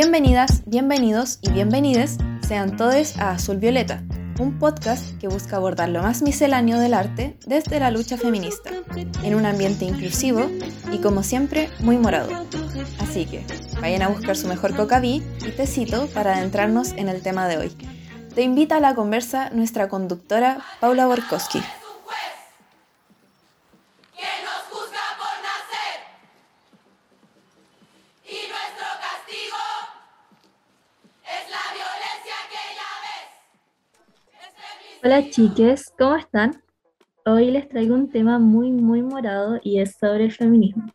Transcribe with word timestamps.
Bienvenidas, 0.00 0.62
bienvenidos 0.64 1.40
y 1.42 1.50
bienvenides 1.50 2.18
sean 2.46 2.76
todos 2.76 3.18
a 3.18 3.32
Azul 3.32 3.56
Violeta, 3.56 4.04
un 4.38 4.56
podcast 4.56 5.18
que 5.18 5.26
busca 5.26 5.56
abordar 5.56 5.88
lo 5.88 6.02
más 6.02 6.22
misceláneo 6.22 6.78
del 6.78 6.94
arte 6.94 7.36
desde 7.46 7.80
la 7.80 7.90
lucha 7.90 8.16
feminista, 8.16 8.70
en 9.24 9.34
un 9.34 9.44
ambiente 9.44 9.86
inclusivo 9.86 10.48
y 10.92 10.98
como 10.98 11.24
siempre 11.24 11.68
muy 11.80 11.98
morado. 11.98 12.30
Así 13.00 13.26
que 13.26 13.44
vayan 13.80 14.02
a 14.02 14.08
buscar 14.08 14.36
su 14.36 14.46
mejor 14.46 14.76
cocaví 14.76 15.20
y 15.44 15.50
tecito 15.50 16.06
para 16.14 16.36
adentrarnos 16.36 16.92
en 16.92 17.08
el 17.08 17.20
tema 17.20 17.48
de 17.48 17.58
hoy. 17.58 17.72
Te 18.36 18.42
invita 18.42 18.76
a 18.76 18.80
la 18.80 18.94
conversa 18.94 19.50
nuestra 19.50 19.88
conductora 19.88 20.60
Paula 20.78 21.06
Borkowski. 21.06 21.60
Hola 35.04 35.30
chiques, 35.30 35.92
¿cómo 35.96 36.16
están? 36.16 36.60
Hoy 37.24 37.52
les 37.52 37.68
traigo 37.68 37.94
un 37.94 38.10
tema 38.10 38.40
muy, 38.40 38.72
muy 38.72 39.00
morado 39.00 39.60
y 39.62 39.78
es 39.78 39.96
sobre 39.96 40.24
el 40.24 40.32
feminismo. 40.32 40.86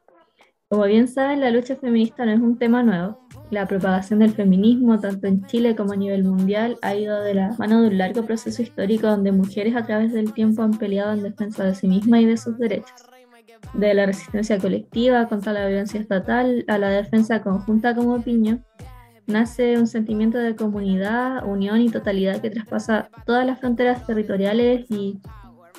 Como 0.68 0.84
bien 0.84 1.08
saben, 1.08 1.40
la 1.40 1.52
lucha 1.52 1.78
feminista 1.78 2.26
no 2.26 2.34
es 2.34 2.42
un 2.42 2.58
tema 2.58 2.84
nuevo. 2.84 3.26
La 3.50 3.66
propagación 3.66 4.20
del 4.20 4.34
feminismo, 4.34 5.00
tanto 5.00 5.28
en 5.28 5.46
Chile 5.46 5.74
como 5.78 5.94
a 5.94 5.96
nivel 5.96 6.26
mundial, 6.26 6.78
ha 6.82 6.96
ido 6.96 7.22
de 7.22 7.34
la 7.34 7.56
mano 7.58 7.82
de 7.82 7.88
un 7.88 7.98
largo 7.98 8.26
proceso 8.26 8.62
histórico 8.62 9.08
donde 9.08 9.32
mujeres 9.32 9.74
a 9.74 9.86
través 9.86 10.12
del 10.12 10.34
tiempo 10.34 10.64
han 10.64 10.78
peleado 10.78 11.14
en 11.14 11.24
defensa 11.24 11.64
de 11.64 11.74
sí 11.74 11.88
mismas 11.88 12.22
y 12.22 12.26
de 12.26 12.36
sus 12.36 12.58
derechos. 12.58 13.06
De 13.74 13.94
la 13.94 14.06
resistencia 14.06 14.60
colectiva 14.60 15.30
contra 15.30 15.54
la 15.54 15.66
violencia 15.66 16.02
estatal 16.02 16.66
a 16.68 16.78
la 16.78 16.90
defensa 16.90 17.42
conjunta 17.42 17.96
como 17.96 18.22
piño, 18.22 18.62
nace 19.28 19.78
un 19.78 19.88
sentimiento 19.88 20.38
de 20.38 20.56
comunidad, 20.56 21.46
unión 21.46 21.82
y 21.82 21.90
totalidad 21.90 22.42
que 22.42 22.50
traspasa 22.50 23.10
todas 23.26 23.46
las 23.46 23.60
fronteras 23.60 24.06
territoriales 24.06 24.86
y 24.90 25.20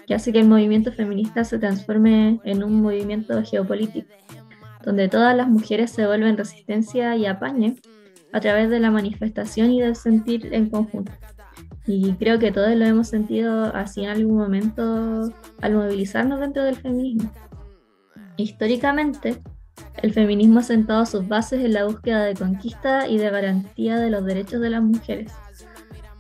que 0.07 0.15
hace 0.15 0.33
que 0.33 0.41
el 0.41 0.49
movimiento 0.49 0.93
feminista 0.93 1.45
se 1.45 1.59
transforme 1.59 2.41
en 2.45 2.63
un 2.63 2.83
movimiento 2.83 3.43
geopolítico, 3.43 4.09
donde 4.85 5.09
todas 5.09 5.37
las 5.37 5.49
mujeres 5.49 5.91
se 5.91 6.07
vuelven 6.07 6.37
resistencia 6.37 7.17
y 7.17 7.27
apañe 7.27 7.77
a 8.33 8.41
través 8.41 8.69
de 8.69 8.81
la 8.81 8.91
manifestación 8.91 9.71
y 9.71 9.81
del 9.81 9.97
sentir 9.97 10.53
en 10.53 10.69
conjunto. 10.69 11.13
Y 11.87 12.13
creo 12.15 12.39
que 12.39 12.51
todos 12.51 12.75
lo 12.75 12.85
hemos 12.85 13.09
sentido 13.09 13.75
así 13.75 14.05
en 14.05 14.11
algún 14.11 14.37
momento 14.37 15.33
al 15.61 15.75
movilizarnos 15.75 16.41
dentro 16.41 16.65
del 16.65 16.77
feminismo. 16.77 17.31
Históricamente, 18.37 19.41
el 20.03 20.13
feminismo 20.13 20.61
ha 20.61 20.63
sentado 20.63 21.07
sus 21.07 21.27
bases 21.27 21.65
en 21.65 21.73
la 21.73 21.85
búsqueda 21.85 22.25
de 22.25 22.35
conquista 22.35 23.09
y 23.09 23.19
de 23.19 23.31
garantía 23.31 23.99
de 23.99 24.11
los 24.11 24.25
derechos 24.25 24.61
de 24.61 24.71
las 24.71 24.83
mujeres, 24.83 25.33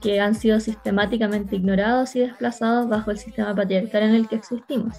que 0.00 0.20
han 0.20 0.34
sido 0.34 0.60
sistemáticamente 0.60 1.56
ignorados 1.56 2.16
y 2.16 2.20
desplazados 2.20 2.88
bajo 2.88 3.10
el 3.10 3.18
sistema 3.18 3.54
patriarcal 3.54 4.04
en 4.04 4.14
el 4.14 4.28
que 4.28 4.36
existimos. 4.36 4.96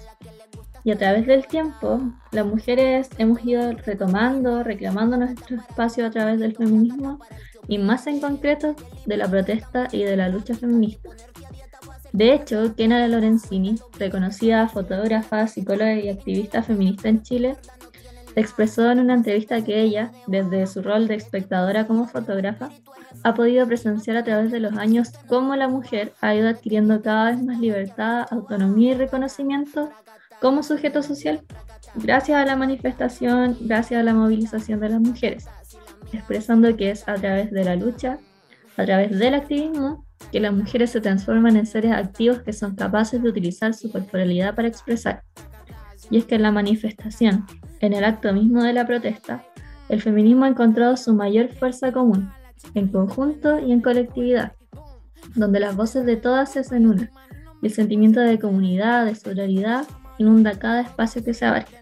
Y 0.84 0.92
a 0.92 0.96
través 0.96 1.26
del 1.26 1.46
tiempo, 1.48 2.00
las 2.30 2.46
mujeres 2.46 3.10
hemos 3.18 3.44
ido 3.44 3.72
retomando, 3.72 4.62
reclamando 4.62 5.16
nuestro 5.16 5.56
espacio 5.56 6.06
a 6.06 6.10
través 6.10 6.38
del 6.38 6.54
feminismo 6.54 7.18
y 7.66 7.78
más 7.78 8.06
en 8.06 8.20
concreto 8.20 8.76
de 9.04 9.16
la 9.16 9.28
protesta 9.28 9.88
y 9.90 10.04
de 10.04 10.16
la 10.16 10.28
lucha 10.28 10.54
feminista. 10.54 11.10
De 12.12 12.32
hecho, 12.32 12.74
Kenara 12.76 13.08
Lorenzini, 13.08 13.74
reconocida 13.98 14.68
fotógrafa, 14.68 15.46
psicóloga 15.48 15.94
y 15.94 16.08
activista 16.08 16.62
feminista 16.62 17.08
en 17.08 17.22
Chile, 17.22 17.56
expresó 18.36 18.90
en 18.90 19.00
una 19.00 19.14
entrevista 19.14 19.64
que 19.64 19.80
ella, 19.80 20.12
desde 20.26 20.66
su 20.66 20.82
rol 20.82 21.08
de 21.08 21.14
espectadora 21.14 21.86
como 21.86 22.06
fotógrafa, 22.06 22.70
ha 23.22 23.34
podido 23.34 23.66
presenciar 23.66 24.18
a 24.18 24.24
través 24.24 24.52
de 24.52 24.60
los 24.60 24.76
años 24.76 25.10
cómo 25.26 25.56
la 25.56 25.68
mujer 25.68 26.12
ha 26.20 26.34
ido 26.34 26.48
adquiriendo 26.48 27.00
cada 27.02 27.30
vez 27.30 27.42
más 27.42 27.58
libertad, 27.58 28.26
autonomía 28.30 28.92
y 28.92 28.96
reconocimiento 28.96 29.90
como 30.40 30.62
sujeto 30.62 31.02
social, 31.02 31.40
gracias 31.94 32.38
a 32.38 32.44
la 32.44 32.56
manifestación, 32.56 33.56
gracias 33.62 34.00
a 34.00 34.04
la 34.04 34.12
movilización 34.12 34.80
de 34.80 34.90
las 34.90 35.00
mujeres, 35.00 35.46
expresando 36.12 36.76
que 36.76 36.90
es 36.90 37.08
a 37.08 37.14
través 37.14 37.50
de 37.50 37.64
la 37.64 37.74
lucha, 37.74 38.18
a 38.76 38.84
través 38.84 39.18
del 39.18 39.34
activismo, 39.34 40.04
que 40.30 40.40
las 40.40 40.52
mujeres 40.52 40.90
se 40.90 41.00
transforman 41.00 41.56
en 41.56 41.66
seres 41.66 41.92
activos 41.92 42.42
que 42.42 42.52
son 42.52 42.74
capaces 42.74 43.22
de 43.22 43.28
utilizar 43.28 43.72
su 43.72 43.90
corporalidad 43.90 44.54
para 44.54 44.68
expresar. 44.68 45.22
Y 46.10 46.18
es 46.18 46.26
que 46.26 46.34
en 46.34 46.42
la 46.42 46.52
manifestación, 46.52 47.46
en 47.80 47.92
el 47.92 48.04
acto 48.04 48.32
mismo 48.32 48.62
de 48.62 48.72
la 48.72 48.86
protesta, 48.86 49.44
el 49.88 50.02
feminismo 50.02 50.44
ha 50.44 50.48
encontrado 50.48 50.96
su 50.96 51.14
mayor 51.14 51.48
fuerza 51.48 51.92
común, 51.92 52.30
en 52.74 52.88
conjunto 52.88 53.58
y 53.58 53.72
en 53.72 53.80
colectividad, 53.80 54.52
donde 55.34 55.60
las 55.60 55.76
voces 55.76 56.04
de 56.06 56.16
todas 56.16 56.52
se 56.52 56.60
hacen 56.60 56.86
una, 56.86 57.10
y 57.62 57.66
el 57.66 57.72
sentimiento 57.72 58.20
de 58.20 58.38
comunidad, 58.38 59.06
de 59.06 59.14
solidaridad, 59.14 59.86
inunda 60.18 60.58
cada 60.58 60.80
espacio 60.80 61.22
que 61.22 61.34
se 61.34 61.44
abarca, 61.44 61.78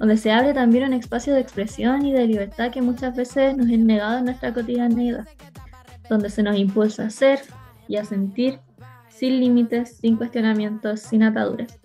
donde 0.00 0.16
se 0.16 0.32
abre 0.32 0.54
también 0.54 0.84
un 0.84 0.94
espacio 0.94 1.34
de 1.34 1.40
expresión 1.40 2.04
y 2.04 2.12
de 2.12 2.26
libertad 2.26 2.70
que 2.70 2.82
muchas 2.82 3.14
veces 3.14 3.56
nos 3.56 3.68
es 3.68 3.78
negado 3.78 4.18
en 4.18 4.24
nuestra 4.24 4.52
cotidianeidad, 4.52 5.28
donde 6.08 6.30
se 6.30 6.42
nos 6.42 6.56
impulsa 6.56 7.06
a 7.06 7.10
ser 7.10 7.40
y 7.88 7.96
a 7.96 8.04
sentir 8.04 8.58
sin 9.08 9.40
límites, 9.40 9.98
sin 9.98 10.16
cuestionamientos, 10.16 11.00
sin 11.00 11.22
ataduras. 11.22 11.78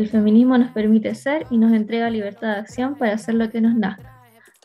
El 0.00 0.08
feminismo 0.08 0.56
nos 0.56 0.70
permite 0.70 1.14
ser 1.14 1.46
y 1.50 1.58
nos 1.58 1.74
entrega 1.74 2.08
libertad 2.08 2.54
de 2.54 2.60
acción 2.60 2.94
para 2.94 3.12
hacer 3.12 3.34
lo 3.34 3.50
que 3.50 3.60
nos 3.60 3.74
nazca, 3.74 4.18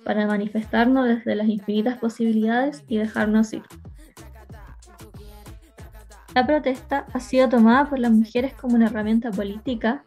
para 0.06 0.26
manifestarnos 0.28 1.06
desde 1.06 1.36
las 1.36 1.50
infinitas 1.50 1.98
posibilidades 1.98 2.86
y 2.88 3.00
dejarnos 3.00 3.52
ir. 3.52 3.64
La 6.34 6.48
protesta 6.48 7.06
ha 7.12 7.20
sido 7.20 7.50
tomada 7.50 7.90
por 7.90 8.00
las 8.00 8.14
mujeres 8.14 8.54
como 8.54 8.76
una 8.76 8.86
herramienta 8.86 9.30
política 9.30 10.06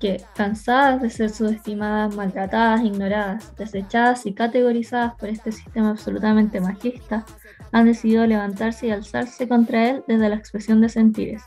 que, 0.00 0.20
cansadas 0.34 1.00
de 1.00 1.10
ser 1.10 1.30
subestimadas, 1.30 2.16
maltratadas, 2.16 2.82
ignoradas, 2.82 3.54
desechadas 3.54 4.26
y 4.26 4.34
categorizadas 4.34 5.14
por 5.14 5.28
este 5.28 5.52
sistema 5.52 5.90
absolutamente 5.90 6.60
machista, 6.60 7.24
han 7.70 7.86
decidido 7.86 8.26
levantarse 8.26 8.88
y 8.88 8.90
alzarse 8.90 9.46
contra 9.46 9.88
él 9.88 10.02
desde 10.08 10.28
la 10.28 10.34
expresión 10.34 10.80
de 10.80 10.88
sentires, 10.88 11.44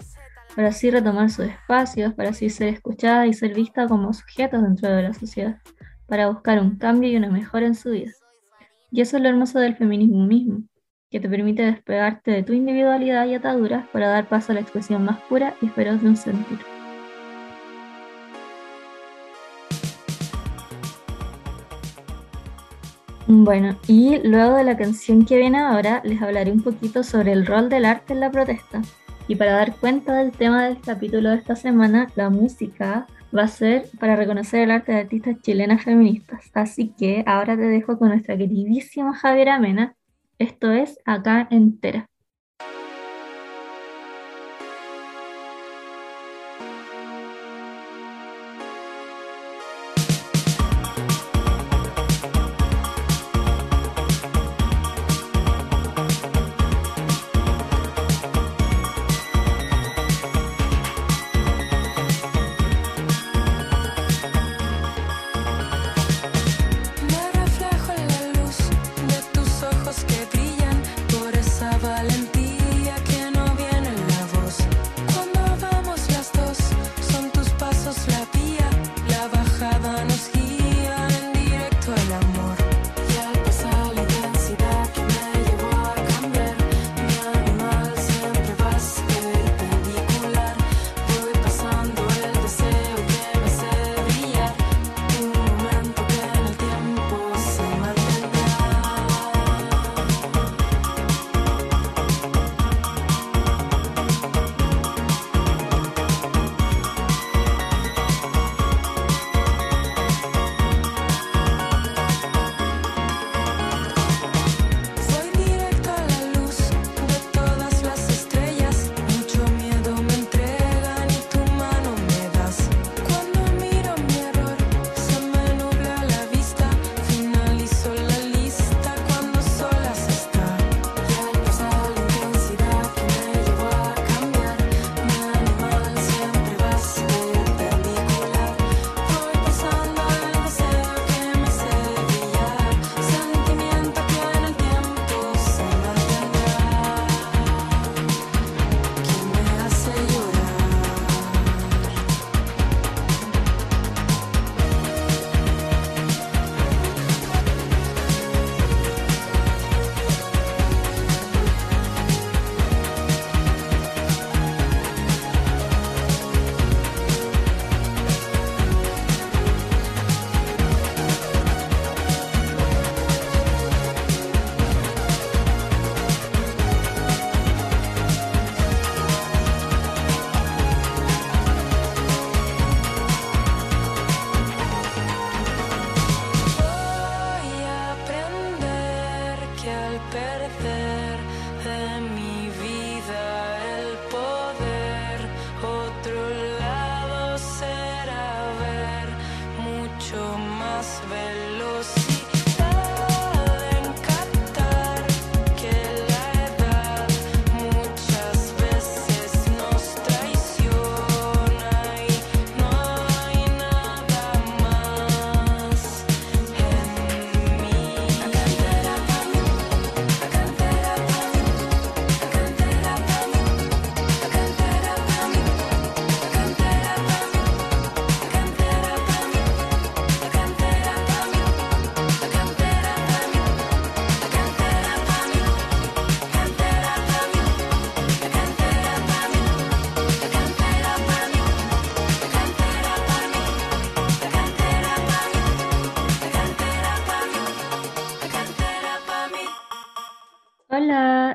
para 0.55 0.69
así 0.69 0.89
retomar 0.91 1.29
sus 1.29 1.45
espacios, 1.45 2.13
para 2.13 2.29
así 2.29 2.49
ser 2.49 2.69
escuchada 2.69 3.27
y 3.27 3.33
ser 3.33 3.53
vista 3.53 3.87
como 3.87 4.13
sujetos 4.13 4.61
dentro 4.63 4.89
de 4.89 5.03
la 5.03 5.13
sociedad, 5.13 5.57
para 6.07 6.27
buscar 6.27 6.59
un 6.59 6.77
cambio 6.77 7.09
y 7.09 7.15
una 7.15 7.29
mejora 7.29 7.67
en 7.67 7.75
su 7.75 7.91
vida. 7.91 8.11
Y 8.91 9.01
eso 9.01 9.17
es 9.17 9.23
lo 9.23 9.29
hermoso 9.29 9.59
del 9.59 9.75
feminismo 9.75 10.25
mismo, 10.25 10.63
que 11.11 11.19
te 11.19 11.29
permite 11.29 11.63
despegarte 11.63 12.31
de 12.31 12.43
tu 12.43 12.53
individualidad 12.53 13.27
y 13.27 13.35
ataduras 13.35 13.88
para 13.89 14.07
dar 14.07 14.27
paso 14.27 14.51
a 14.51 14.55
la 14.55 14.61
expresión 14.61 15.05
más 15.05 15.19
pura 15.21 15.55
y 15.61 15.67
feroz 15.67 16.01
de 16.01 16.09
un 16.09 16.17
sentir. 16.17 16.59
Bueno, 23.31 23.77
y 23.88 24.17
luego 24.27 24.55
de 24.55 24.63
la 24.63 24.75
canción 24.75 25.23
que 25.23 25.38
viene 25.38 25.59
ahora, 25.59 26.01
les 26.03 26.19
hablaré 26.19 26.51
un 26.51 26.63
poquito 26.63 27.03
sobre 27.03 27.31
el 27.31 27.45
rol 27.45 27.69
del 27.69 27.85
arte 27.85 28.13
en 28.13 28.21
la 28.21 28.31
protesta. 28.31 28.81
Y 29.29 29.35
para 29.35 29.53
dar 29.53 29.75
cuenta 29.75 30.16
del 30.16 30.31
tema 30.31 30.63
del 30.66 30.81
capítulo 30.81 31.29
de 31.29 31.35
esta 31.35 31.56
semana, 31.56 32.07
la 32.16 32.31
música 32.31 33.06
va 33.34 33.44
a 33.44 33.47
ser 33.47 33.85
para 34.00 34.16
reconocer 34.16 34.62
el 34.62 34.72
arte 34.72 34.91
de 34.91 35.01
artistas 35.01 35.40
chilenas 35.44 35.84
feministas. 35.84 36.50
Así 36.56 36.95
que 36.97 37.23
ahora 37.28 37.56
te 37.56 37.62
dejo 37.62 38.00
con 38.00 38.07
nuestra 38.09 38.35
queridísima 38.35 39.13
Javiera 39.13 39.59
Mena. 39.59 39.95
Esto 40.39 40.72
es 40.72 40.97
Acá 41.06 41.47
Entera. 41.51 42.09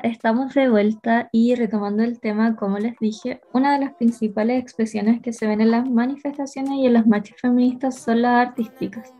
Estamos 0.04 0.52
de 0.52 0.68
vuelta 0.68 1.30
y 1.32 1.54
retomando 1.54 2.02
el 2.02 2.20
tema, 2.20 2.56
como 2.56 2.78
les 2.78 2.94
dije, 2.98 3.40
una 3.54 3.72
de 3.72 3.86
las 3.86 3.94
principales 3.94 4.60
expresiones 4.60 5.22
que 5.22 5.32
se 5.32 5.46
ven 5.46 5.62
en 5.62 5.70
las 5.70 5.88
manifestaciones 5.88 6.72
y 6.74 6.86
en 6.86 6.92
las 6.92 7.06
marchas 7.06 7.40
feministas 7.40 8.00
son 8.00 8.20
las 8.20 8.48
artísticas. 8.48 9.14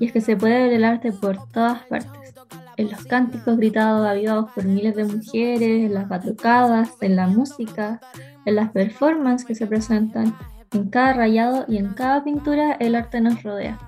Y 0.00 0.06
es 0.06 0.12
que 0.12 0.22
se 0.22 0.34
puede 0.34 0.62
ver 0.62 0.72
el 0.72 0.84
arte 0.84 1.12
por 1.12 1.36
todas 1.48 1.82
partes. 1.82 2.34
En 2.78 2.90
los 2.90 3.04
cánticos 3.04 3.58
gritados, 3.58 4.06
avivados 4.06 4.50
por 4.52 4.64
miles 4.64 4.96
de 4.96 5.04
mujeres, 5.04 5.84
en 5.84 5.92
las 5.92 6.08
batucadas, 6.08 6.92
en 7.02 7.16
la 7.16 7.26
música, 7.26 8.00
en 8.46 8.54
las 8.54 8.70
performances 8.70 9.46
que 9.46 9.54
se 9.54 9.66
presentan, 9.66 10.34
en 10.72 10.88
cada 10.88 11.12
rayado 11.12 11.66
y 11.68 11.76
en 11.76 11.92
cada 11.92 12.24
pintura 12.24 12.72
el 12.80 12.94
arte 12.94 13.20
nos 13.20 13.42
rodea. 13.42 13.78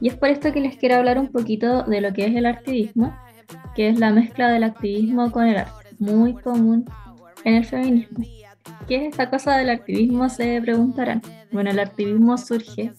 Y 0.00 0.06
es 0.06 0.14
por 0.14 0.28
esto 0.28 0.52
que 0.52 0.60
les 0.60 0.76
quiero 0.76 0.94
hablar 0.94 1.18
un 1.18 1.32
poquito 1.32 1.82
de 1.82 2.00
lo 2.00 2.12
que 2.12 2.26
es 2.26 2.36
el 2.36 2.46
activismo, 2.46 3.12
que 3.74 3.88
es 3.88 3.98
la 3.98 4.10
mezcla 4.10 4.48
del 4.48 4.64
activismo 4.64 5.30
con 5.30 5.46
el 5.46 5.58
arte 5.58 5.84
muy 5.98 6.34
común 6.34 6.84
en 7.44 7.54
el 7.54 7.64
feminismo. 7.64 8.24
¿Qué 8.88 8.96
es 8.96 9.02
esta 9.12 9.30
cosa 9.30 9.56
del 9.56 9.70
activismo? 9.70 10.28
Se 10.28 10.60
preguntarán. 10.60 11.22
Bueno, 11.52 11.70
el 11.70 11.78
activismo 11.78 12.36
surge 12.38 12.92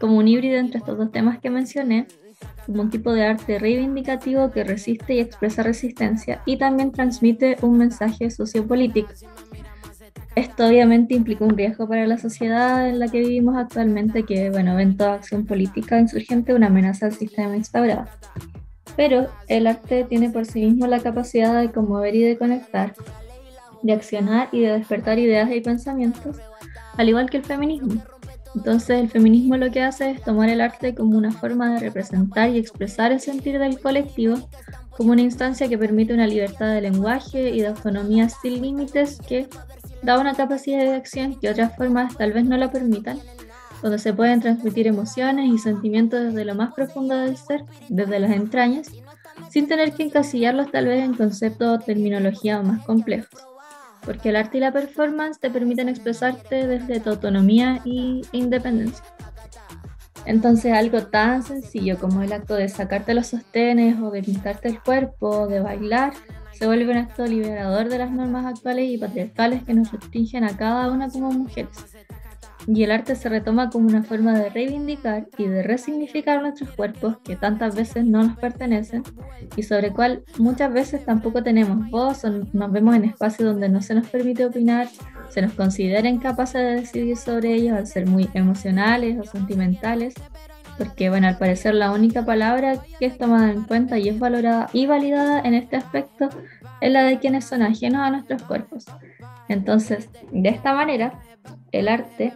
como 0.00 0.18
un 0.18 0.28
híbrido 0.28 0.58
entre 0.58 0.78
estos 0.78 0.96
dos 0.96 1.12
temas 1.12 1.38
que 1.38 1.50
mencioné, 1.50 2.06
como 2.64 2.82
un 2.82 2.90
tipo 2.90 3.12
de 3.12 3.24
arte 3.24 3.58
reivindicativo 3.58 4.50
que 4.50 4.64
resiste 4.64 5.14
y 5.14 5.20
expresa 5.20 5.62
resistencia 5.62 6.42
y 6.46 6.56
también 6.56 6.92
transmite 6.92 7.56
un 7.62 7.78
mensaje 7.78 8.30
sociopolítico. 8.30 9.12
Esto 10.34 10.66
obviamente 10.66 11.14
implica 11.14 11.44
un 11.44 11.56
riesgo 11.56 11.88
para 11.88 12.06
la 12.06 12.18
sociedad 12.18 12.88
en 12.88 12.98
la 12.98 13.08
que 13.08 13.20
vivimos 13.20 13.56
actualmente, 13.56 14.24
que 14.24 14.50
bueno, 14.50 14.76
ven 14.76 14.96
toda 14.96 15.14
acción 15.14 15.46
política 15.46 15.98
insurgente 15.98 16.54
una 16.54 16.66
amenaza 16.66 17.06
al 17.06 17.12
sistema 17.12 17.56
instaurado 17.56 18.06
pero 18.96 19.28
el 19.48 19.66
arte 19.66 20.04
tiene 20.04 20.30
por 20.30 20.46
sí 20.46 20.64
mismo 20.64 20.86
la 20.86 21.00
capacidad 21.00 21.60
de 21.60 21.70
conmover 21.70 22.14
y 22.14 22.22
de 22.22 22.38
conectar, 22.38 22.94
de 23.82 23.92
accionar 23.92 24.48
y 24.52 24.60
de 24.60 24.72
despertar 24.72 25.18
ideas 25.18 25.50
y 25.50 25.60
pensamientos, 25.60 26.36
al 26.96 27.08
igual 27.08 27.30
que 27.30 27.36
el 27.38 27.44
feminismo. 27.44 28.02
Entonces 28.54 29.00
el 29.00 29.10
feminismo 29.10 29.58
lo 29.58 29.70
que 29.70 29.82
hace 29.82 30.12
es 30.12 30.22
tomar 30.22 30.48
el 30.48 30.62
arte 30.62 30.94
como 30.94 31.18
una 31.18 31.30
forma 31.30 31.74
de 31.74 31.80
representar 31.80 32.48
y 32.50 32.58
expresar 32.58 33.12
el 33.12 33.20
sentir 33.20 33.58
del 33.58 33.78
colectivo, 33.78 34.48
como 34.90 35.12
una 35.12 35.20
instancia 35.20 35.68
que 35.68 35.76
permite 35.76 36.14
una 36.14 36.26
libertad 36.26 36.72
de 36.72 36.80
lenguaje 36.80 37.50
y 37.50 37.60
de 37.60 37.66
autonomía 37.66 38.30
sin 38.30 38.62
límites 38.62 39.18
que 39.28 39.46
da 40.02 40.18
una 40.18 40.34
capacidad 40.34 40.80
de 40.80 40.94
acción 40.94 41.38
que 41.38 41.50
otras 41.50 41.76
formas 41.76 42.16
tal 42.16 42.32
vez 42.32 42.46
no 42.46 42.56
la 42.56 42.70
permitan 42.70 43.18
donde 43.82 43.98
se 43.98 44.12
pueden 44.12 44.40
transmitir 44.40 44.86
emociones 44.86 45.52
y 45.52 45.58
sentimientos 45.58 46.22
desde 46.22 46.44
lo 46.44 46.54
más 46.54 46.72
profundo 46.74 47.16
del 47.16 47.36
ser, 47.36 47.64
desde 47.88 48.18
las 48.20 48.30
entrañas, 48.30 48.90
sin 49.50 49.68
tener 49.68 49.92
que 49.92 50.04
encasillarlos 50.04 50.70
tal 50.70 50.86
vez 50.86 51.02
en 51.02 51.14
conceptos 51.14 51.78
o 51.78 51.84
terminología 51.84 52.60
más 52.62 52.84
complejos. 52.84 53.40
Porque 54.04 54.30
el 54.30 54.36
arte 54.36 54.58
y 54.58 54.60
la 54.60 54.72
performance 54.72 55.38
te 55.40 55.50
permiten 55.50 55.88
expresarte 55.88 56.66
desde 56.66 57.00
tu 57.00 57.10
autonomía 57.10 57.80
e 57.84 58.22
independencia. 58.32 59.04
Entonces 60.24 60.72
algo 60.72 61.02
tan 61.06 61.42
sencillo 61.42 61.98
como 61.98 62.22
el 62.22 62.32
acto 62.32 62.54
de 62.54 62.68
sacarte 62.68 63.14
los 63.14 63.28
sostenes 63.28 64.00
o 64.00 64.10
de 64.10 64.22
pintarte 64.22 64.68
el 64.68 64.80
cuerpo, 64.80 65.46
de 65.46 65.60
bailar, 65.60 66.14
se 66.52 66.66
vuelve 66.66 66.90
un 66.90 66.98
acto 66.98 67.26
liberador 67.26 67.88
de 67.88 67.98
las 67.98 68.10
normas 68.10 68.46
actuales 68.46 68.88
y 68.88 68.98
patriarcales 68.98 69.62
que 69.62 69.74
nos 69.74 69.92
restringen 69.92 70.42
a 70.42 70.56
cada 70.56 70.90
una 70.90 71.08
como 71.08 71.30
mujeres 71.30 71.76
y 72.66 72.82
el 72.82 72.90
arte 72.90 73.14
se 73.14 73.28
retoma 73.28 73.70
como 73.70 73.88
una 73.88 74.02
forma 74.02 74.38
de 74.38 74.50
reivindicar 74.50 75.28
y 75.38 75.46
de 75.46 75.62
resignificar 75.62 76.40
nuestros 76.42 76.70
cuerpos 76.70 77.18
que 77.24 77.36
tantas 77.36 77.76
veces 77.76 78.04
no 78.04 78.22
nos 78.22 78.36
pertenecen 78.38 79.04
y 79.56 79.62
sobre 79.62 79.92
cual 79.92 80.24
muchas 80.38 80.72
veces 80.72 81.04
tampoco 81.04 81.42
tenemos 81.42 81.88
voz 81.90 82.24
o 82.24 82.30
nos 82.30 82.72
vemos 82.72 82.96
en 82.96 83.04
espacios 83.04 83.52
donde 83.52 83.68
no 83.68 83.82
se 83.82 83.94
nos 83.94 84.08
permite 84.08 84.44
opinar, 84.44 84.88
se 85.28 85.42
nos 85.42 85.52
considera 85.52 86.08
incapaces 86.08 86.60
de 86.60 86.80
decidir 86.80 87.16
sobre 87.16 87.54
ellos 87.54 87.76
al 87.76 87.86
ser 87.86 88.06
muy 88.06 88.28
emocionales 88.34 89.18
o 89.18 89.24
sentimentales, 89.24 90.14
porque 90.76 91.08
bueno, 91.08 91.28
al 91.28 91.38
parecer 91.38 91.74
la 91.74 91.92
única 91.92 92.24
palabra 92.24 92.78
que 92.98 93.06
es 93.06 93.16
tomada 93.16 93.50
en 93.50 93.62
cuenta 93.62 93.98
y 93.98 94.08
es 94.08 94.18
valorada 94.18 94.68
y 94.72 94.86
validada 94.86 95.40
en 95.40 95.54
este 95.54 95.76
aspecto 95.76 96.28
es 96.80 96.92
la 96.92 97.04
de 97.04 97.18
quienes 97.18 97.44
son 97.44 97.62
ajenos 97.62 98.02
a 98.02 98.10
nuestros 98.10 98.42
cuerpos. 98.42 98.86
Entonces, 99.48 100.10
de 100.32 100.48
esta 100.48 100.74
manera, 100.74 101.20
el 101.72 101.88
arte 101.88 102.34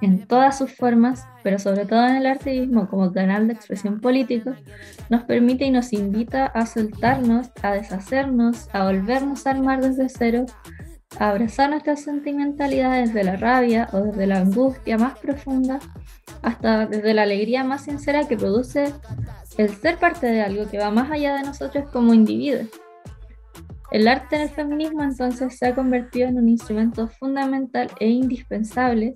en 0.00 0.26
todas 0.26 0.58
sus 0.58 0.74
formas, 0.74 1.26
pero 1.42 1.58
sobre 1.58 1.86
todo 1.86 2.06
en 2.06 2.16
el 2.16 2.26
artismo 2.26 2.88
como 2.88 3.12
canal 3.12 3.46
de 3.46 3.54
expresión 3.54 4.00
político, 4.00 4.52
nos 5.08 5.22
permite 5.24 5.64
y 5.64 5.70
nos 5.70 5.92
invita 5.92 6.46
a 6.46 6.66
soltarnos, 6.66 7.50
a 7.62 7.72
deshacernos, 7.72 8.68
a 8.72 8.84
volvernos 8.84 9.46
a 9.46 9.50
armar 9.50 9.80
desde 9.80 10.08
cero, 10.08 10.46
a 11.18 11.30
abrazar 11.30 11.70
nuestras 11.70 12.02
sentimentalidades 12.02 13.12
desde 13.12 13.24
la 13.24 13.36
rabia 13.36 13.88
o 13.92 14.00
desde 14.00 14.26
la 14.26 14.38
angustia 14.38 14.98
más 14.98 15.18
profunda, 15.18 15.78
hasta 16.42 16.86
desde 16.86 17.14
la 17.14 17.22
alegría 17.22 17.62
más 17.62 17.84
sincera 17.84 18.26
que 18.26 18.36
produce 18.36 18.92
el 19.58 19.68
ser 19.68 19.98
parte 19.98 20.26
de 20.26 20.42
algo 20.42 20.68
que 20.68 20.78
va 20.78 20.90
más 20.90 21.10
allá 21.10 21.36
de 21.36 21.42
nosotros 21.42 21.88
como 21.92 22.14
individuos. 22.14 22.68
El 23.92 24.08
arte 24.08 24.36
en 24.36 24.42
el 24.42 24.48
feminismo 24.48 25.02
entonces 25.02 25.58
se 25.58 25.66
ha 25.66 25.74
convertido 25.74 26.26
en 26.26 26.38
un 26.38 26.48
instrumento 26.48 27.08
fundamental 27.08 27.90
e 28.00 28.08
indispensable 28.08 29.14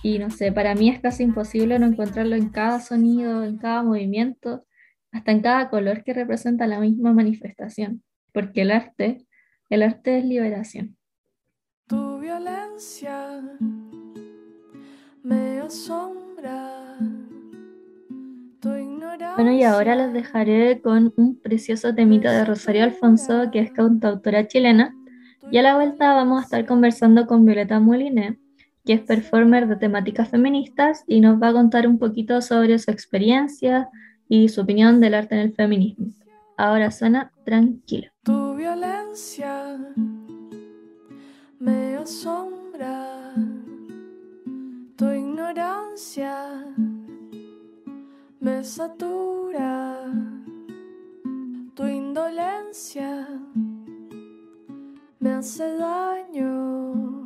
y 0.00 0.20
no 0.20 0.30
sé, 0.30 0.52
para 0.52 0.76
mí 0.76 0.90
es 0.90 1.00
casi 1.00 1.24
imposible 1.24 1.76
no 1.80 1.86
encontrarlo 1.86 2.36
en 2.36 2.48
cada 2.50 2.78
sonido, 2.78 3.42
en 3.42 3.58
cada 3.58 3.82
movimiento, 3.82 4.64
hasta 5.10 5.32
en 5.32 5.40
cada 5.40 5.68
color 5.70 6.04
que 6.04 6.14
representa 6.14 6.68
la 6.68 6.78
misma 6.78 7.12
manifestación, 7.12 8.04
porque 8.32 8.62
el 8.62 8.70
arte, 8.70 9.26
el 9.70 9.82
arte 9.82 10.18
es 10.18 10.24
liberación. 10.24 10.96
Tu 11.88 12.20
violencia 12.20 13.42
me 15.24 15.58
asombra. 15.58 16.81
Bueno, 19.36 19.52
y 19.52 19.62
ahora 19.62 19.96
los 19.96 20.12
dejaré 20.12 20.80
con 20.80 21.12
un 21.16 21.36
precioso 21.36 21.94
temita 21.94 22.32
de 22.32 22.44
Rosario 22.44 22.84
Alfonso, 22.84 23.50
que 23.50 23.60
es 23.60 23.72
cantautora 23.72 24.46
chilena. 24.46 24.94
Y 25.50 25.58
a 25.58 25.62
la 25.62 25.74
vuelta 25.74 26.14
vamos 26.14 26.40
a 26.40 26.44
estar 26.44 26.66
conversando 26.66 27.26
con 27.26 27.44
Violeta 27.44 27.80
Moliné, 27.80 28.38
que 28.84 28.94
es 28.94 29.00
performer 29.00 29.68
de 29.68 29.76
temáticas 29.76 30.28
feministas 30.28 31.04
y 31.06 31.20
nos 31.20 31.40
va 31.42 31.48
a 31.48 31.52
contar 31.52 31.86
un 31.86 31.98
poquito 31.98 32.40
sobre 32.40 32.78
su 32.78 32.90
experiencia 32.90 33.88
y 34.28 34.48
su 34.48 34.62
opinión 34.62 35.00
del 35.00 35.14
arte 35.14 35.34
en 35.34 35.40
el 35.42 35.54
feminismo. 35.54 36.06
Ahora 36.56 36.90
suena 36.90 37.32
tranquila. 37.44 38.12
Tu 38.22 38.54
violencia 38.54 39.78
me 41.58 41.96
asombra, 41.96 43.34
tu 44.96 45.10
ignorancia 45.10 46.51
me 48.42 48.64
satura 48.64 50.04
tu 51.74 51.86
indolencia, 51.86 53.28
me 55.20 55.30
hace 55.30 55.76
daño. 55.76 57.24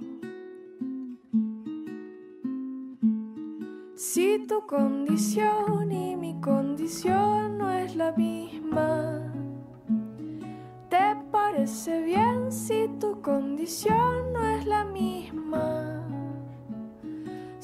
Si 3.95 4.45
tu 4.47 4.67
condición 4.67 5.91
y 5.91 6.17
mi 6.17 6.39
condición 6.43 7.57
no 7.57 7.71
es 7.71 7.97
la 7.97 8.13
misma, 8.13 9.33
¿te 10.91 11.17
parece 11.33 12.03
bien 12.03 12.53
si 12.53 12.89
tu 13.01 13.23
condición 13.23 14.35
no 14.35 14.47
es 14.47 14.67
la 14.67 14.85
misma? 14.85 15.96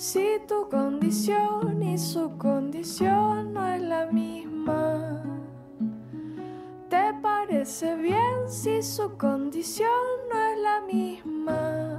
Si 0.02 0.40
tu 0.48 0.68
condición 0.68 1.80
y 1.80 1.96
su 1.96 2.36
condición 2.36 3.52
no 3.52 3.64
es 3.68 3.80
la 3.80 4.06
misma. 4.06 5.22
¿Te 6.90 7.14
parece 7.22 7.94
bien 7.94 8.48
si 8.48 8.82
su 8.82 9.16
condición 9.16 9.88
no 10.28 10.40
es 10.40 10.58
la 10.58 10.80
misma? 10.92 11.91